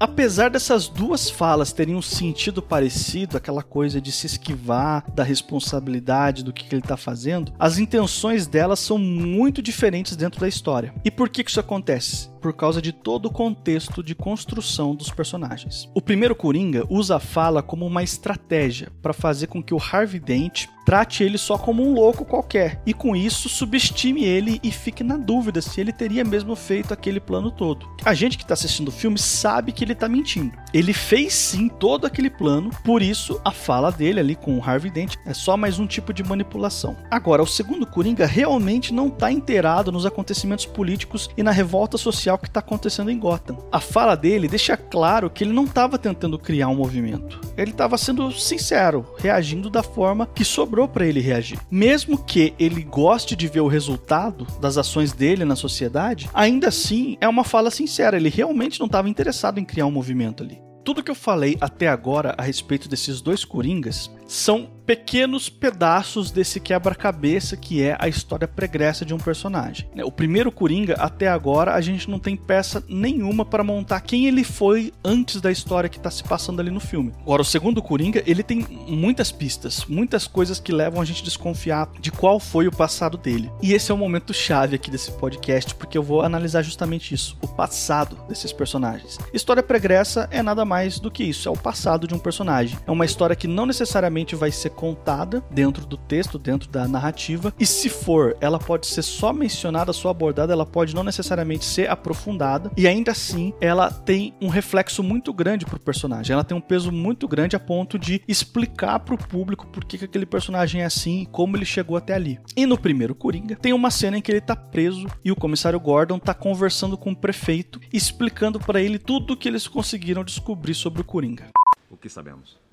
Apesar 0.00 0.48
dessas 0.48 0.88
duas 0.88 1.28
falas 1.28 1.72
terem 1.72 1.94
um 1.94 2.02
sentido 2.02 2.62
parecido, 2.62 3.36
aquela 3.36 3.62
coisa 3.62 4.00
de 4.00 4.10
se 4.10 4.26
esquivar 4.26 5.04
da 5.12 5.22
responsabilidade 5.22 6.42
do 6.42 6.52
que 6.52 6.74
ele 6.74 6.80
está 6.80 6.96
fazendo, 6.96 7.52
as 7.58 7.78
intenções 7.78 8.46
delas 8.46 8.80
são 8.80 8.96
muito 8.96 9.60
diferentes 9.60 10.16
dentro 10.16 10.40
da 10.40 10.48
história. 10.48 10.94
E 11.04 11.10
por 11.10 11.28
que, 11.28 11.44
que 11.44 11.50
isso 11.50 11.60
acontece? 11.60 12.30
Por 12.40 12.52
causa 12.52 12.80
de 12.80 12.92
todo 12.92 13.26
o 13.26 13.30
contexto 13.30 14.02
de 14.02 14.14
construção 14.14 14.94
dos 14.94 15.10
personagens. 15.10 15.88
O 15.94 16.00
primeiro 16.00 16.34
Coringa 16.34 16.84
usa 16.88 17.16
a 17.16 17.20
fala 17.20 17.62
como 17.62 17.86
uma 17.86 18.02
estratégia 18.02 18.90
para 19.02 19.12
fazer 19.12 19.46
com 19.46 19.62
que 19.62 19.74
o 19.74 19.78
Harvey 19.78 20.20
Dent 20.20 20.66
trate 20.84 21.22
ele 21.22 21.38
só 21.38 21.56
como 21.56 21.86
um 21.86 21.94
louco 21.94 22.24
qualquer 22.24 22.82
e 22.84 22.92
com 22.92 23.14
isso 23.14 23.48
subestime 23.48 24.24
ele 24.24 24.58
e 24.62 24.72
fique 24.72 25.04
na 25.04 25.16
dúvida 25.16 25.60
se 25.60 25.80
ele 25.80 25.92
teria 25.92 26.24
mesmo 26.24 26.56
feito 26.56 26.92
aquele 26.92 27.20
plano 27.20 27.50
todo. 27.50 27.88
A 28.04 28.14
gente 28.14 28.36
que 28.36 28.42
está 28.42 28.54
assistindo 28.54 28.88
o 28.88 28.92
filme 28.92 29.18
sabe 29.18 29.70
que 29.70 29.84
ele 29.84 29.92
está 29.92 30.08
mentindo. 30.08 30.52
Ele 30.74 30.92
fez 30.92 31.32
sim 31.32 31.68
todo 31.68 32.06
aquele 32.06 32.30
plano, 32.30 32.70
por 32.84 33.02
isso 33.02 33.40
a 33.44 33.52
fala 33.52 33.92
dele 33.92 34.20
ali 34.20 34.34
com 34.34 34.58
o 34.58 34.64
Harvey 34.64 34.90
Dent 34.90 35.14
é 35.26 35.34
só 35.34 35.56
mais 35.56 35.78
um 35.78 35.86
tipo 35.86 36.12
de 36.12 36.24
manipulação. 36.24 36.96
Agora, 37.10 37.42
o 37.42 37.46
segundo 37.46 37.86
Coringa 37.86 38.26
realmente 38.26 38.92
não 38.92 39.08
está 39.08 39.30
inteirado 39.30 39.92
nos 39.92 40.06
acontecimentos 40.06 40.66
políticos 40.66 41.30
e 41.36 41.42
na 41.42 41.50
revolta 41.50 41.98
social 41.98 42.29
que 42.38 42.46
está 42.46 42.60
acontecendo 42.60 43.10
em 43.10 43.18
Gotham. 43.18 43.58
A 43.70 43.80
fala 43.80 44.16
dele 44.16 44.48
deixa 44.48 44.76
claro 44.76 45.30
que 45.30 45.44
ele 45.44 45.52
não 45.52 45.64
estava 45.64 45.98
tentando 45.98 46.38
criar 46.38 46.68
um 46.68 46.76
movimento. 46.76 47.40
Ele 47.56 47.70
estava 47.70 47.96
sendo 47.98 48.30
sincero, 48.32 49.06
reagindo 49.18 49.70
da 49.70 49.82
forma 49.82 50.26
que 50.26 50.44
sobrou 50.44 50.88
para 50.88 51.06
ele 51.06 51.20
reagir. 51.20 51.58
Mesmo 51.70 52.18
que 52.18 52.54
ele 52.58 52.82
goste 52.82 53.36
de 53.36 53.48
ver 53.48 53.60
o 53.60 53.68
resultado 53.68 54.46
das 54.60 54.76
ações 54.76 55.12
dele 55.12 55.44
na 55.44 55.56
sociedade, 55.56 56.28
ainda 56.34 56.68
assim 56.68 57.16
é 57.20 57.28
uma 57.28 57.44
fala 57.44 57.70
sincera. 57.70 58.16
Ele 58.16 58.28
realmente 58.28 58.80
não 58.80 58.86
estava 58.86 59.08
interessado 59.08 59.58
em 59.58 59.64
criar 59.64 59.86
um 59.86 59.90
movimento 59.90 60.42
ali. 60.42 60.60
Tudo 60.82 61.02
que 61.02 61.10
eu 61.10 61.14
falei 61.14 61.58
até 61.60 61.88
agora 61.88 62.34
a 62.38 62.42
respeito 62.42 62.88
desses 62.88 63.20
dois 63.20 63.44
coringas 63.44 64.10
são 64.26 64.70
pequenos 64.90 65.48
pedaços 65.48 66.32
desse 66.32 66.58
quebra-cabeça 66.58 67.56
que 67.56 67.80
é 67.80 67.96
a 67.96 68.08
história 68.08 68.48
pregressa 68.48 69.04
de 69.04 69.14
um 69.14 69.18
personagem. 69.18 69.88
Né, 69.94 70.02
o 70.04 70.10
primeiro 70.10 70.50
Coringa, 70.50 70.94
até 70.94 71.28
agora, 71.28 71.74
a 71.74 71.80
gente 71.80 72.10
não 72.10 72.18
tem 72.18 72.36
peça 72.36 72.82
nenhuma 72.88 73.44
para 73.44 73.62
montar 73.62 74.00
quem 74.00 74.26
ele 74.26 74.42
foi 74.42 74.92
antes 75.04 75.40
da 75.40 75.52
história 75.52 75.88
que 75.88 75.96
está 75.96 76.10
se 76.10 76.24
passando 76.24 76.58
ali 76.58 76.72
no 76.72 76.80
filme. 76.80 77.12
Agora, 77.20 77.40
o 77.40 77.44
segundo 77.44 77.80
Coringa, 77.80 78.20
ele 78.26 78.42
tem 78.42 78.66
muitas 78.88 79.30
pistas, 79.30 79.84
muitas 79.88 80.26
coisas 80.26 80.58
que 80.58 80.72
levam 80.72 81.00
a 81.00 81.04
gente 81.04 81.22
a 81.22 81.24
desconfiar 81.24 81.88
de 82.00 82.10
qual 82.10 82.40
foi 82.40 82.66
o 82.66 82.72
passado 82.72 83.16
dele. 83.16 83.48
E 83.62 83.72
esse 83.74 83.92
é 83.92 83.94
o 83.94 83.96
momento 83.96 84.34
chave 84.34 84.74
aqui 84.74 84.90
desse 84.90 85.12
podcast, 85.12 85.72
porque 85.76 85.96
eu 85.96 86.02
vou 86.02 86.22
analisar 86.22 86.62
justamente 86.62 87.14
isso, 87.14 87.38
o 87.40 87.46
passado 87.46 88.18
desses 88.28 88.52
personagens. 88.52 89.18
História 89.32 89.62
pregressa 89.62 90.28
é 90.32 90.42
nada 90.42 90.64
mais 90.64 90.98
do 90.98 91.12
que 91.12 91.22
isso, 91.22 91.48
é 91.48 91.52
o 91.52 91.56
passado 91.56 92.08
de 92.08 92.14
um 92.14 92.18
personagem. 92.18 92.76
É 92.84 92.90
uma 92.90 93.04
história 93.04 93.36
que 93.36 93.46
não 93.46 93.66
necessariamente 93.66 94.34
vai 94.34 94.50
ser 94.50 94.79
contada 94.80 95.44
dentro 95.50 95.84
do 95.84 95.98
texto, 95.98 96.38
dentro 96.38 96.70
da 96.70 96.88
narrativa, 96.88 97.52
e 97.60 97.66
se 97.66 97.90
for, 97.90 98.34
ela 98.40 98.58
pode 98.58 98.86
ser 98.86 99.02
só 99.02 99.30
mencionada, 99.30 99.92
só 99.92 100.08
abordada, 100.08 100.54
ela 100.54 100.64
pode 100.64 100.94
não 100.94 101.04
necessariamente 101.04 101.66
ser 101.66 101.90
aprofundada, 101.90 102.72
e 102.78 102.88
ainda 102.88 103.12
assim 103.12 103.52
ela 103.60 103.90
tem 103.90 104.32
um 104.40 104.48
reflexo 104.48 105.02
muito 105.02 105.34
grande 105.34 105.66
pro 105.66 105.78
personagem. 105.78 106.32
Ela 106.32 106.44
tem 106.44 106.56
um 106.56 106.62
peso 106.62 106.90
muito 106.90 107.28
grande 107.28 107.54
a 107.54 107.60
ponto 107.60 107.98
de 107.98 108.22
explicar 108.26 109.00
pro 109.00 109.18
público 109.18 109.66
por 109.66 109.84
que, 109.84 109.98
que 109.98 110.06
aquele 110.06 110.24
personagem 110.24 110.80
é 110.80 110.86
assim 110.86 111.20
e 111.20 111.26
como 111.26 111.58
ele 111.58 111.66
chegou 111.66 111.98
até 111.98 112.14
ali. 112.14 112.40
E 112.56 112.64
no 112.64 112.78
primeiro 112.78 113.14
Coringa, 113.14 113.56
tem 113.56 113.74
uma 113.74 113.90
cena 113.90 114.16
em 114.16 114.22
que 114.22 114.32
ele 114.32 114.40
tá 114.40 114.56
preso 114.56 115.06
e 115.22 115.30
o 115.30 115.36
comissário 115.36 115.78
Gordon 115.78 116.18
tá 116.18 116.32
conversando 116.32 116.96
com 116.96 117.10
o 117.10 117.16
prefeito, 117.16 117.78
explicando 117.92 118.58
para 118.58 118.80
ele 118.80 118.98
tudo 118.98 119.34
o 119.34 119.36
que 119.36 119.46
eles 119.46 119.68
conseguiram 119.68 120.24
descobrir 120.24 120.74
sobre 120.74 121.02
o 121.02 121.04
Coringa. 121.04 121.48
O 121.90 121.98
que 121.98 122.08
sabemos? 122.08 122.69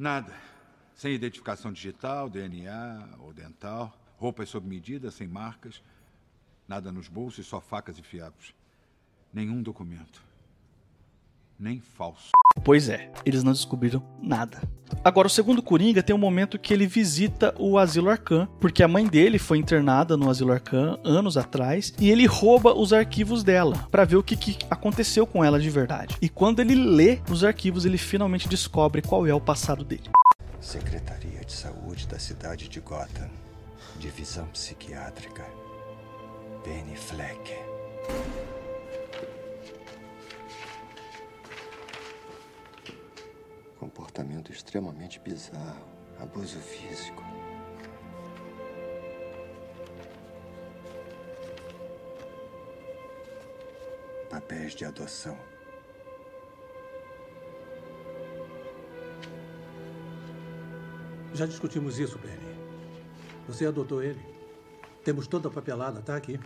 Nada. 0.00 0.34
Sem 0.94 1.12
identificação 1.12 1.70
digital, 1.70 2.30
DNA 2.30 3.18
ou 3.18 3.34
dental, 3.34 3.94
roupas 4.16 4.48
sob 4.48 4.66
medida, 4.66 5.10
sem 5.10 5.28
marcas, 5.28 5.82
nada 6.66 6.90
nos 6.90 7.06
bolsos, 7.06 7.46
só 7.46 7.60
facas 7.60 7.98
e 7.98 8.02
fiapos. 8.02 8.54
Nenhum 9.30 9.62
documento. 9.62 10.24
Nem 11.60 11.78
falso. 11.78 12.30
Pois 12.64 12.88
é, 12.88 13.12
eles 13.22 13.44
não 13.44 13.52
descobriram 13.52 14.02
nada. 14.22 14.62
Agora, 15.04 15.26
o 15.26 15.30
segundo 15.30 15.62
Coringa 15.62 16.02
tem 16.02 16.16
um 16.16 16.18
momento 16.18 16.58
que 16.58 16.72
ele 16.72 16.86
visita 16.86 17.54
o 17.58 17.76
Asilo 17.76 18.08
Arcan, 18.08 18.48
porque 18.58 18.82
a 18.82 18.88
mãe 18.88 19.06
dele 19.06 19.38
foi 19.38 19.58
internada 19.58 20.16
no 20.16 20.30
Asilo 20.30 20.52
Arcan 20.52 20.98
anos 21.04 21.36
atrás, 21.36 21.92
e 21.98 22.10
ele 22.10 22.24
rouba 22.24 22.72
os 22.72 22.94
arquivos 22.94 23.44
dela 23.44 23.76
para 23.90 24.06
ver 24.06 24.16
o 24.16 24.22
que, 24.22 24.36
que 24.36 24.56
aconteceu 24.70 25.26
com 25.26 25.44
ela 25.44 25.60
de 25.60 25.68
verdade. 25.68 26.16
E 26.22 26.30
quando 26.30 26.60
ele 26.60 26.74
lê 26.74 27.20
os 27.30 27.44
arquivos, 27.44 27.84
ele 27.84 27.98
finalmente 27.98 28.48
descobre 28.48 29.02
qual 29.02 29.26
é 29.26 29.34
o 29.34 29.40
passado 29.40 29.84
dele. 29.84 30.10
Secretaria 30.62 31.44
de 31.44 31.52
Saúde 31.52 32.06
da 32.06 32.18
cidade 32.18 32.68
de 32.68 32.80
Gotham, 32.80 33.28
Divisão 33.98 34.46
Psiquiátrica, 34.46 35.44
Penny 36.64 36.96
Fleck. 36.96 37.52
Comportamento 43.80 44.52
extremamente 44.52 45.18
bizarro, 45.20 45.88
abuso 46.20 46.58
físico. 46.58 47.24
Papéis 54.28 54.74
de 54.74 54.84
adoção. 54.84 55.36
Já 61.32 61.46
discutimos 61.46 61.98
isso, 61.98 62.18
Benny. 62.18 62.36
Você 63.48 63.64
adotou 63.64 64.02
ele. 64.02 64.20
Temos 65.02 65.26
toda 65.26 65.48
a 65.48 65.50
papelada, 65.50 66.02
tá 66.02 66.16
aqui. 66.16 66.38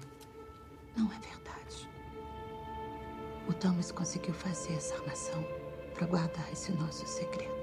Não 0.96 1.06
é 1.12 1.18
verdade. 1.18 1.90
O 3.48 3.52
Thomas 3.52 3.90
conseguiu 3.90 4.32
fazer 4.32 4.74
essa 4.74 4.94
armação 4.94 5.63
para 5.94 6.06
guardar 6.06 6.52
esse 6.52 6.70
nosso 6.72 7.06
segredo. 7.06 7.54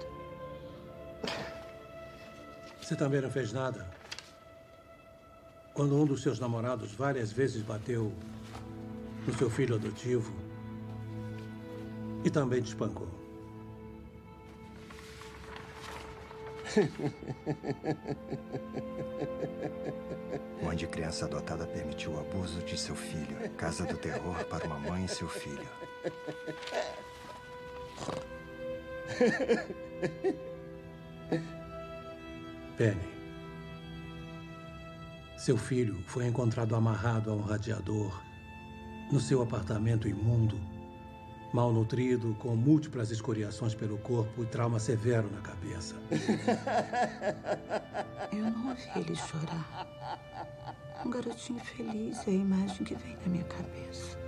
Você 2.82 2.96
também 2.96 3.22
não 3.22 3.30
fez 3.30 3.54
nada. 3.54 3.88
Quando 5.74 5.96
um 5.96 6.06
dos 6.06 6.22
seus 6.22 6.38
namorados 6.40 6.94
várias 6.94 7.32
vezes 7.32 7.62
bateu 7.62 8.12
no 9.26 9.34
seu 9.34 9.50
filho 9.50 9.76
adotivo 9.76 10.34
e 12.24 12.30
também 12.30 12.62
te 12.62 12.68
espancou. 12.70 13.08
Onde 20.64 20.88
criança 20.88 21.26
adotada 21.26 21.68
permitiu 21.68 22.14
o 22.14 22.20
abuso 22.20 22.62
de 22.62 22.78
seu 22.78 22.96
filho. 22.96 23.38
Casa 23.58 23.86
do 23.86 23.98
terror 23.98 24.46
para 24.46 24.66
uma 24.66 24.80
mãe 24.80 25.04
e 25.06 25.10
seu 25.10 25.28
filho. 25.28 25.68
Penny. 32.78 33.12
Seu 35.38 35.58
filho 35.58 36.02
foi 36.06 36.28
encontrado 36.28 36.76
amarrado 36.76 37.32
a 37.32 37.34
um 37.34 37.42
radiador 37.42 38.22
no 39.12 39.20
seu 39.20 39.42
apartamento 39.42 40.08
imundo, 40.08 40.62
malnutrido, 41.54 42.34
com 42.36 42.56
múltiplas 42.56 43.12
escoriações 43.12 43.76
pelo 43.76 43.98
corpo 43.98 44.44
e 44.44 44.46
trauma 44.46 44.80
severo 44.80 45.30
na 45.32 45.42
cabeça. 45.42 45.96
Eu 48.32 48.52
não 48.52 48.70
ouvi 48.70 48.88
ele 48.96 49.16
chorar. 49.16 49.88
Um 51.06 51.10
garotinho 51.10 51.60
feliz 51.60 52.26
é 52.28 52.32
a 52.32 52.34
imagem 52.34 52.86
que 52.86 52.96
vem 52.96 53.18
na 53.18 53.28
minha 53.28 53.44
cabeça. 53.46 54.21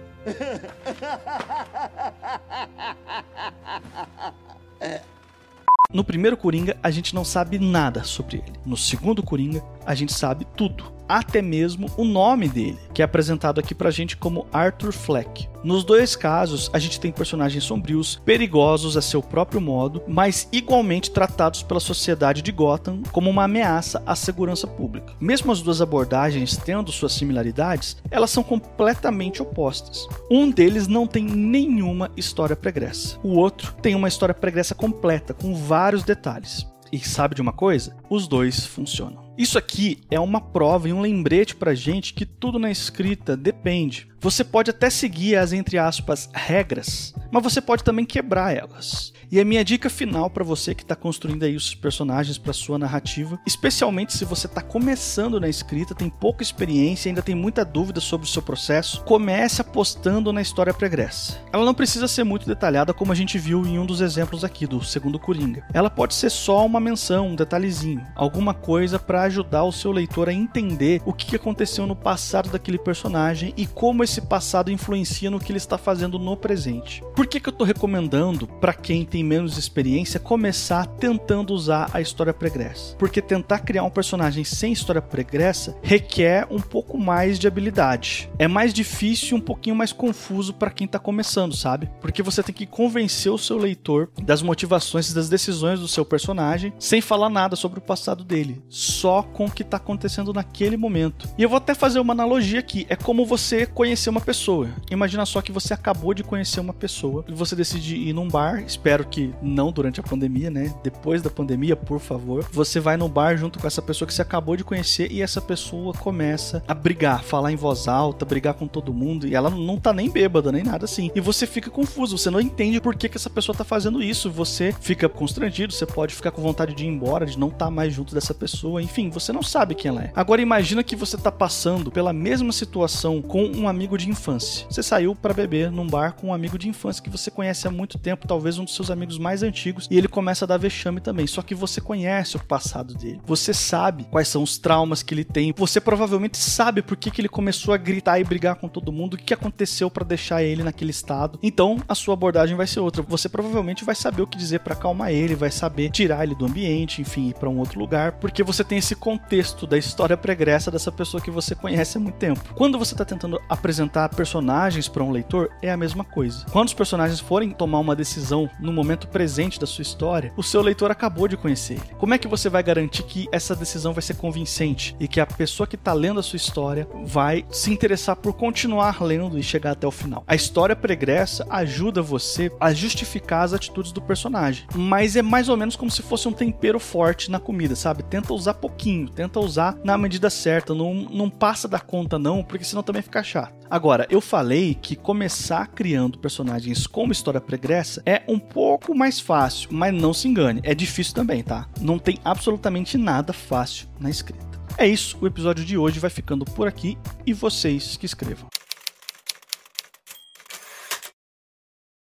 No 5.91 6.03
primeiro 6.03 6.37
Coringa, 6.37 6.77
a 6.81 6.89
gente 6.89 7.13
não 7.13 7.23
sabe 7.25 7.59
nada 7.59 8.03
sobre 8.03 8.37
ele. 8.37 8.53
No 8.65 8.77
segundo 8.77 9.21
Coringa, 9.21 9.63
a 9.85 9.93
gente 9.93 10.13
sabe 10.13 10.45
tudo. 10.55 10.92
Até 11.07 11.41
mesmo 11.41 11.89
o 11.97 12.03
nome 12.03 12.47
dele, 12.47 12.77
que 12.93 13.01
é 13.01 13.05
apresentado 13.05 13.59
aqui 13.59 13.75
pra 13.75 13.91
gente 13.91 14.17
como 14.17 14.47
Arthur 14.51 14.91
Fleck. 14.91 15.47
Nos 15.63 15.83
dois 15.83 16.15
casos, 16.15 16.69
a 16.73 16.79
gente 16.79 16.99
tem 16.99 17.11
personagens 17.11 17.63
sombrios, 17.63 18.21
perigosos 18.25 18.97
a 18.97 19.01
seu 19.01 19.21
próprio 19.21 19.61
modo, 19.61 20.03
mas 20.07 20.47
igualmente 20.51 21.11
tratados 21.11 21.63
pela 21.63 21.79
sociedade 21.79 22.41
de 22.41 22.51
Gotham 22.51 23.01
como 23.11 23.29
uma 23.29 23.45
ameaça 23.45 24.03
à 24.05 24.15
segurança 24.15 24.67
pública. 24.67 25.13
Mesmo 25.21 25.51
as 25.51 25.61
duas 25.61 25.81
abordagens 25.81 26.57
tendo 26.57 26.91
suas 26.91 27.13
similaridades, 27.13 27.97
elas 28.11 28.29
são 28.29 28.43
completamente 28.43 29.41
opostas. 29.41 30.07
Um 30.29 30.51
deles 30.51 30.87
não 30.87 31.07
tem 31.07 31.23
nenhuma 31.23 32.11
história 32.17 32.55
pregressa. 32.55 33.17
O 33.23 33.37
outro 33.37 33.73
tem 33.81 33.95
uma 33.95 34.07
história 34.07 34.35
pregressa 34.35 34.75
completa, 34.75 35.33
com 35.33 35.55
vários 35.55 36.03
detalhes. 36.03 36.67
E 36.91 36.99
sabe 36.99 37.35
de 37.35 37.41
uma 37.41 37.53
coisa? 37.53 37.95
Os 38.09 38.27
dois 38.27 38.65
funcionam. 38.65 39.22
Isso 39.35 39.57
aqui 39.57 39.99
é 40.11 40.19
uma 40.19 40.39
prova 40.39 40.87
e 40.87 40.93
um 40.93 41.01
lembrete 41.01 41.55
pra 41.55 41.73
gente 41.73 42.13
que 42.13 42.25
tudo 42.25 42.59
na 42.59 42.69
escrita 42.69 43.35
depende. 43.35 44.07
Você 44.21 44.43
pode 44.43 44.69
até 44.69 44.89
seguir 44.89 45.35
as 45.35 45.51
entre 45.51 45.77
aspas 45.77 46.29
regras, 46.33 47.13
mas 47.29 47.43
você 47.43 47.59
pode 47.59 47.83
também 47.83 48.05
quebrar 48.05 48.55
elas. 48.55 49.11
E 49.29 49.39
a 49.39 49.43
minha 49.43 49.65
dica 49.65 49.89
final 49.89 50.29
para 50.29 50.43
você 50.43 50.75
que 50.75 50.83
está 50.83 50.95
construindo 50.95 51.43
aí 51.43 51.55
os 51.55 51.73
personagens 51.73 52.37
para 52.37 52.53
sua 52.53 52.77
narrativa, 52.77 53.39
especialmente 53.45 54.13
se 54.13 54.23
você 54.23 54.45
está 54.45 54.61
começando 54.61 55.41
na 55.41 55.49
escrita, 55.49 55.95
tem 55.95 56.07
pouca 56.07 56.43
experiência, 56.43 57.09
ainda 57.09 57.21
tem 57.21 57.33
muita 57.33 57.65
dúvida 57.65 57.99
sobre 57.99 58.27
o 58.27 58.29
seu 58.29 58.43
processo, 58.43 59.03
comece 59.03 59.59
apostando 59.59 60.31
na 60.31 60.41
história 60.41 60.73
pregressa. 60.73 61.41
Ela 61.51 61.65
não 61.65 61.73
precisa 61.73 62.07
ser 62.07 62.23
muito 62.23 62.45
detalhada 62.45 62.93
como 62.93 63.11
a 63.11 63.15
gente 63.15 63.39
viu 63.39 63.65
em 63.65 63.79
um 63.79 63.85
dos 63.85 63.99
exemplos 63.99 64.43
aqui 64.43 64.67
do 64.67 64.83
segundo 64.83 65.19
Coringa. 65.19 65.65
Ela 65.73 65.89
pode 65.89 66.13
ser 66.13 66.29
só 66.29 66.63
uma 66.65 66.79
menção, 66.79 67.29
um 67.29 67.35
detalhezinho, 67.35 68.05
alguma 68.15 68.53
coisa 68.53 68.99
para 68.99 69.22
ajudar 69.23 69.63
o 69.63 69.71
seu 69.71 69.91
leitor 69.91 70.29
a 70.29 70.33
entender 70.33 71.01
o 71.05 71.13
que 71.13 71.35
aconteceu 71.35 71.85
no 71.85 71.95
passado 71.95 72.49
daquele 72.49 72.77
personagem 72.77 73.53
e 73.57 73.65
como 73.65 74.03
esse 74.03 74.21
passado 74.21 74.71
influencia 74.71 75.29
no 75.29 75.39
que 75.39 75.51
ele 75.51 75.57
está 75.57 75.77
fazendo 75.77 76.19
no 76.19 76.37
presente. 76.37 77.03
Por 77.15 77.27
que, 77.27 77.39
que 77.39 77.49
eu 77.49 77.51
estou 77.51 77.65
recomendando 77.65 78.47
para 78.47 78.73
quem 78.73 79.05
tem 79.05 79.23
menos 79.23 79.57
experiência 79.57 80.19
começar 80.19 80.85
tentando 80.85 81.53
usar 81.53 81.89
a 81.93 82.01
história 82.01 82.33
pregressa? 82.33 82.95
Porque 82.97 83.21
tentar 83.21 83.59
criar 83.59 83.83
um 83.83 83.89
personagem 83.89 84.43
sem 84.43 84.71
história 84.73 85.01
pregressa 85.01 85.77
requer 85.81 86.47
um 86.49 86.59
pouco 86.59 86.97
mais 86.97 87.37
de 87.39 87.47
habilidade. 87.47 88.29
É 88.37 88.47
mais 88.47 88.73
difícil 88.73 89.37
e 89.37 89.39
um 89.39 89.41
pouquinho 89.41 89.75
mais 89.75 89.91
confuso 89.91 90.53
para 90.53 90.71
quem 90.71 90.85
está 90.85 90.99
começando, 90.99 91.55
sabe? 91.55 91.89
Porque 92.01 92.23
você 92.23 92.41
tem 92.41 92.53
que 92.53 92.65
convencer 92.65 93.31
o 93.31 93.37
seu 93.37 93.57
leitor 93.57 94.09
das 94.21 94.41
motivações 94.41 95.09
e 95.09 95.15
das 95.15 95.29
decisões 95.29 95.79
do 95.79 95.87
seu 95.87 96.05
personagem 96.05 96.73
sem 96.79 97.01
falar 97.01 97.29
nada 97.29 97.55
sobre 97.55 97.79
o 97.79 97.81
passado 97.81 98.23
dele, 98.23 98.61
só 98.69 99.12
com 99.21 99.45
o 99.45 99.51
que 99.51 99.61
está 99.61 99.77
acontecendo 99.77 100.33
naquele 100.33 100.77
momento. 100.77 101.29
E 101.37 101.43
eu 101.43 101.49
vou 101.49 101.57
até 101.57 101.75
fazer 101.75 101.99
uma 101.99 102.13
analogia 102.13 102.59
aqui: 102.59 102.85
é 102.89 102.95
como 102.95 103.25
você 103.25 103.65
conhecer 103.65 104.09
uma 104.09 104.21
pessoa. 104.21 104.69
Imagina 104.89 105.25
só 105.25 105.41
que 105.41 105.51
você 105.51 105.73
acabou 105.73 106.13
de 106.13 106.23
conhecer 106.23 106.59
uma 106.59 106.73
pessoa 106.73 107.25
e 107.27 107.33
você 107.33 107.55
decide 107.55 107.95
ir 107.95 108.13
num 108.13 108.27
bar, 108.27 108.63
espero 108.65 109.05
que 109.05 109.33
não 109.41 109.71
durante 109.71 109.99
a 109.99 110.03
pandemia, 110.03 110.49
né? 110.49 110.73
Depois 110.83 111.21
da 111.21 111.29
pandemia, 111.29 111.75
por 111.75 111.99
favor. 111.99 112.47
Você 112.51 112.79
vai 112.79 112.97
no 112.97 113.09
bar 113.09 113.37
junto 113.37 113.59
com 113.59 113.67
essa 113.67 113.81
pessoa 113.81 114.07
que 114.07 114.13
você 114.13 114.21
acabou 114.21 114.55
de 114.55 114.63
conhecer 114.63 115.11
e 115.11 115.21
essa 115.21 115.41
pessoa 115.41 115.93
começa 115.93 116.63
a 116.67 116.73
brigar, 116.73 117.23
falar 117.23 117.51
em 117.51 117.55
voz 117.55 117.87
alta, 117.87 118.25
brigar 118.25 118.53
com 118.53 118.67
todo 118.67 118.93
mundo 118.93 119.27
e 119.27 119.35
ela 119.35 119.49
não 119.49 119.77
tá 119.77 119.93
nem 119.93 120.09
bêbada, 120.09 120.51
nem 120.51 120.63
nada 120.63 120.85
assim. 120.85 121.11
E 121.13 121.19
você 121.19 121.45
fica 121.45 121.69
confuso, 121.69 122.17
você 122.17 122.29
não 122.29 122.39
entende 122.39 122.79
por 122.79 122.95
que, 122.95 123.09
que 123.09 123.17
essa 123.17 123.29
pessoa 123.29 123.55
tá 123.55 123.63
fazendo 123.63 124.01
isso. 124.01 124.31
Você 124.31 124.73
fica 124.79 125.09
constrangido, 125.09 125.73
você 125.73 125.85
pode 125.85 126.15
ficar 126.15 126.31
com 126.31 126.41
vontade 126.41 126.73
de 126.73 126.85
ir 126.85 126.87
embora, 126.87 127.25
de 127.25 127.37
não 127.37 127.47
estar 127.47 127.65
tá 127.65 127.71
mais 127.71 127.93
junto 127.93 128.13
dessa 128.13 128.33
pessoa, 128.33 128.81
enfim, 128.81 129.02
você 129.09 129.31
não 129.31 129.43
sabe 129.43 129.75
quem 129.75 129.89
ela 129.89 130.03
é. 130.03 130.11
Agora 130.15 130.41
imagina 130.41 130.83
que 130.83 130.95
você 130.95 131.17
tá 131.17 131.31
passando 131.31 131.91
pela 131.91 132.13
mesma 132.13 132.51
situação 132.51 133.21
com 133.21 133.45
um 133.45 133.67
amigo 133.67 133.97
de 133.97 134.09
infância. 134.09 134.65
Você 134.69 134.83
saiu 134.83 135.15
para 135.15 135.33
beber 135.33 135.71
num 135.71 135.87
bar 135.87 136.13
com 136.13 136.27
um 136.27 136.33
amigo 136.33 136.57
de 136.57 136.69
infância 136.69 137.03
que 137.03 137.09
você 137.09 137.29
conhece 137.31 137.67
há 137.67 137.71
muito 137.71 137.97
tempo, 137.97 138.27
talvez 138.27 138.57
um 138.57 138.63
dos 138.63 138.75
seus 138.75 138.89
amigos 138.91 139.17
mais 139.17 139.43
antigos, 139.43 139.87
e 139.89 139.97
ele 139.97 140.07
começa 140.07 140.45
a 140.45 140.47
dar 140.47 140.57
vexame 140.57 140.99
também. 140.99 141.27
Só 141.27 141.41
que 141.41 141.55
você 141.55 141.81
conhece 141.81 142.35
o 142.35 142.43
passado 142.43 142.93
dele. 142.93 143.21
Você 143.25 143.53
sabe 143.53 144.05
quais 144.09 144.27
são 144.27 144.43
os 144.43 144.57
traumas 144.57 145.03
que 145.03 145.13
ele 145.13 145.23
tem. 145.23 145.53
Você 145.57 145.79
provavelmente 145.79 146.37
sabe 146.37 146.81
por 146.81 146.97
que, 146.97 147.11
que 147.11 147.21
ele 147.21 147.29
começou 147.29 147.73
a 147.73 147.77
gritar 147.77 148.19
e 148.19 148.23
brigar 148.23 148.55
com 148.55 148.67
todo 148.67 148.91
mundo, 148.91 149.13
o 149.13 149.17
que 149.17 149.33
aconteceu 149.33 149.89
para 149.89 150.05
deixar 150.05 150.43
ele 150.43 150.63
naquele 150.63 150.91
estado. 150.91 151.39
Então, 151.41 151.77
a 151.87 151.95
sua 151.95 152.13
abordagem 152.13 152.55
vai 152.55 152.67
ser 152.67 152.79
outra. 152.79 153.01
Você 153.03 153.29
provavelmente 153.29 153.83
vai 153.83 153.95
saber 153.95 154.21
o 154.21 154.27
que 154.27 154.37
dizer 154.37 154.59
para 154.59 154.73
acalmar 154.73 155.11
ele, 155.11 155.35
vai 155.35 155.51
saber 155.51 155.89
tirar 155.89 156.23
ele 156.23 156.35
do 156.35 156.45
ambiente, 156.45 157.01
enfim, 157.01 157.29
ir 157.29 157.33
para 157.33 157.49
um 157.49 157.59
outro 157.59 157.79
lugar, 157.79 158.13
porque 158.13 158.43
você 158.43 158.63
tem 158.63 158.77
esse 158.77 158.92
contexto 158.95 159.65
da 159.65 159.77
história 159.77 160.17
pregressa 160.17 160.71
dessa 160.71 160.91
pessoa 160.91 161.21
que 161.21 161.31
você 161.31 161.55
conhece 161.55 161.97
há 161.97 162.01
muito 162.01 162.15
tempo. 162.15 162.53
Quando 162.55 162.77
você 162.77 162.93
está 162.93 163.05
tentando 163.05 163.41
apresentar 163.49 164.09
personagens 164.09 164.87
para 164.87 165.03
um 165.03 165.11
leitor, 165.11 165.49
é 165.61 165.71
a 165.71 165.77
mesma 165.77 166.03
coisa. 166.03 166.45
Quando 166.51 166.67
os 166.67 166.73
personagens 166.73 167.19
forem 167.19 167.51
tomar 167.51 167.79
uma 167.79 167.95
decisão 167.95 168.49
no 168.59 168.73
momento 168.73 169.07
presente 169.07 169.59
da 169.59 169.65
sua 169.65 169.81
história, 169.81 170.33
o 170.37 170.43
seu 170.43 170.61
leitor 170.61 170.91
acabou 170.91 171.27
de 171.27 171.37
conhecer 171.37 171.73
ele. 171.73 171.95
Como 171.97 172.13
é 172.13 172.17
que 172.17 172.27
você 172.27 172.49
vai 172.49 172.63
garantir 172.63 173.03
que 173.03 173.27
essa 173.31 173.55
decisão 173.55 173.93
vai 173.93 174.01
ser 174.01 174.15
convincente 174.15 174.95
e 174.99 175.07
que 175.07 175.19
a 175.19 175.25
pessoa 175.25 175.67
que 175.67 175.75
está 175.75 175.93
lendo 175.93 176.19
a 176.19 176.23
sua 176.23 176.37
história 176.37 176.87
vai 177.03 177.45
se 177.49 177.71
interessar 177.71 178.15
por 178.15 178.33
continuar 178.33 179.01
lendo 179.01 179.37
e 179.37 179.43
chegar 179.43 179.71
até 179.71 179.87
o 179.87 179.91
final? 179.91 180.23
A 180.27 180.35
história 180.35 180.75
pregressa 180.75 181.45
ajuda 181.49 182.01
você 182.01 182.51
a 182.59 182.73
justificar 182.73 183.43
as 183.43 183.53
atitudes 183.53 183.91
do 183.91 184.01
personagem, 184.01 184.65
mas 184.75 185.15
é 185.15 185.21
mais 185.21 185.49
ou 185.49 185.57
menos 185.57 185.75
como 185.75 185.91
se 185.91 186.01
fosse 186.01 186.27
um 186.27 186.33
tempero 186.33 186.79
forte 186.79 187.31
na 187.31 187.39
comida, 187.39 187.75
sabe? 187.75 188.03
Tenta 188.03 188.33
usar 188.33 188.55
pouquinho, 188.83 189.07
tenta 189.07 189.39
usar 189.39 189.77
na 189.81 189.97
medida 189.97 190.29
certa, 190.29 190.75
não, 190.75 190.93
não 190.93 191.29
passa 191.29 191.69
da 191.69 191.79
conta 191.79 192.19
não, 192.19 192.43
porque 192.43 192.65
senão 192.65 192.83
também 192.83 193.01
fica 193.01 193.23
chato. 193.23 193.53
Agora, 193.69 194.05
eu 194.09 194.19
falei 194.19 194.75
que 194.75 194.95
começar 194.95 195.67
criando 195.67 196.19
personagens 196.19 196.85
com 196.85 197.09
história 197.09 197.39
pregressa 197.39 198.03
é 198.05 198.23
um 198.27 198.37
pouco 198.37 198.93
mais 198.93 199.21
fácil, 199.21 199.69
mas 199.71 199.93
não 199.93 200.13
se 200.13 200.27
engane, 200.27 200.59
é 200.63 200.75
difícil 200.75 201.13
também, 201.13 201.41
tá? 201.41 201.67
Não 201.79 201.97
tem 201.97 202.19
absolutamente 202.25 202.97
nada 202.97 203.31
fácil 203.31 203.87
na 203.99 204.09
escrita. 204.09 204.43
É 204.77 204.85
isso, 204.85 205.17
o 205.21 205.27
episódio 205.27 205.63
de 205.63 205.77
hoje 205.77 205.99
vai 205.99 206.09
ficando 206.09 206.43
por 206.43 206.67
aqui 206.67 206.97
e 207.25 207.31
vocês 207.31 207.95
que 207.95 208.05
escrevam. 208.05 208.49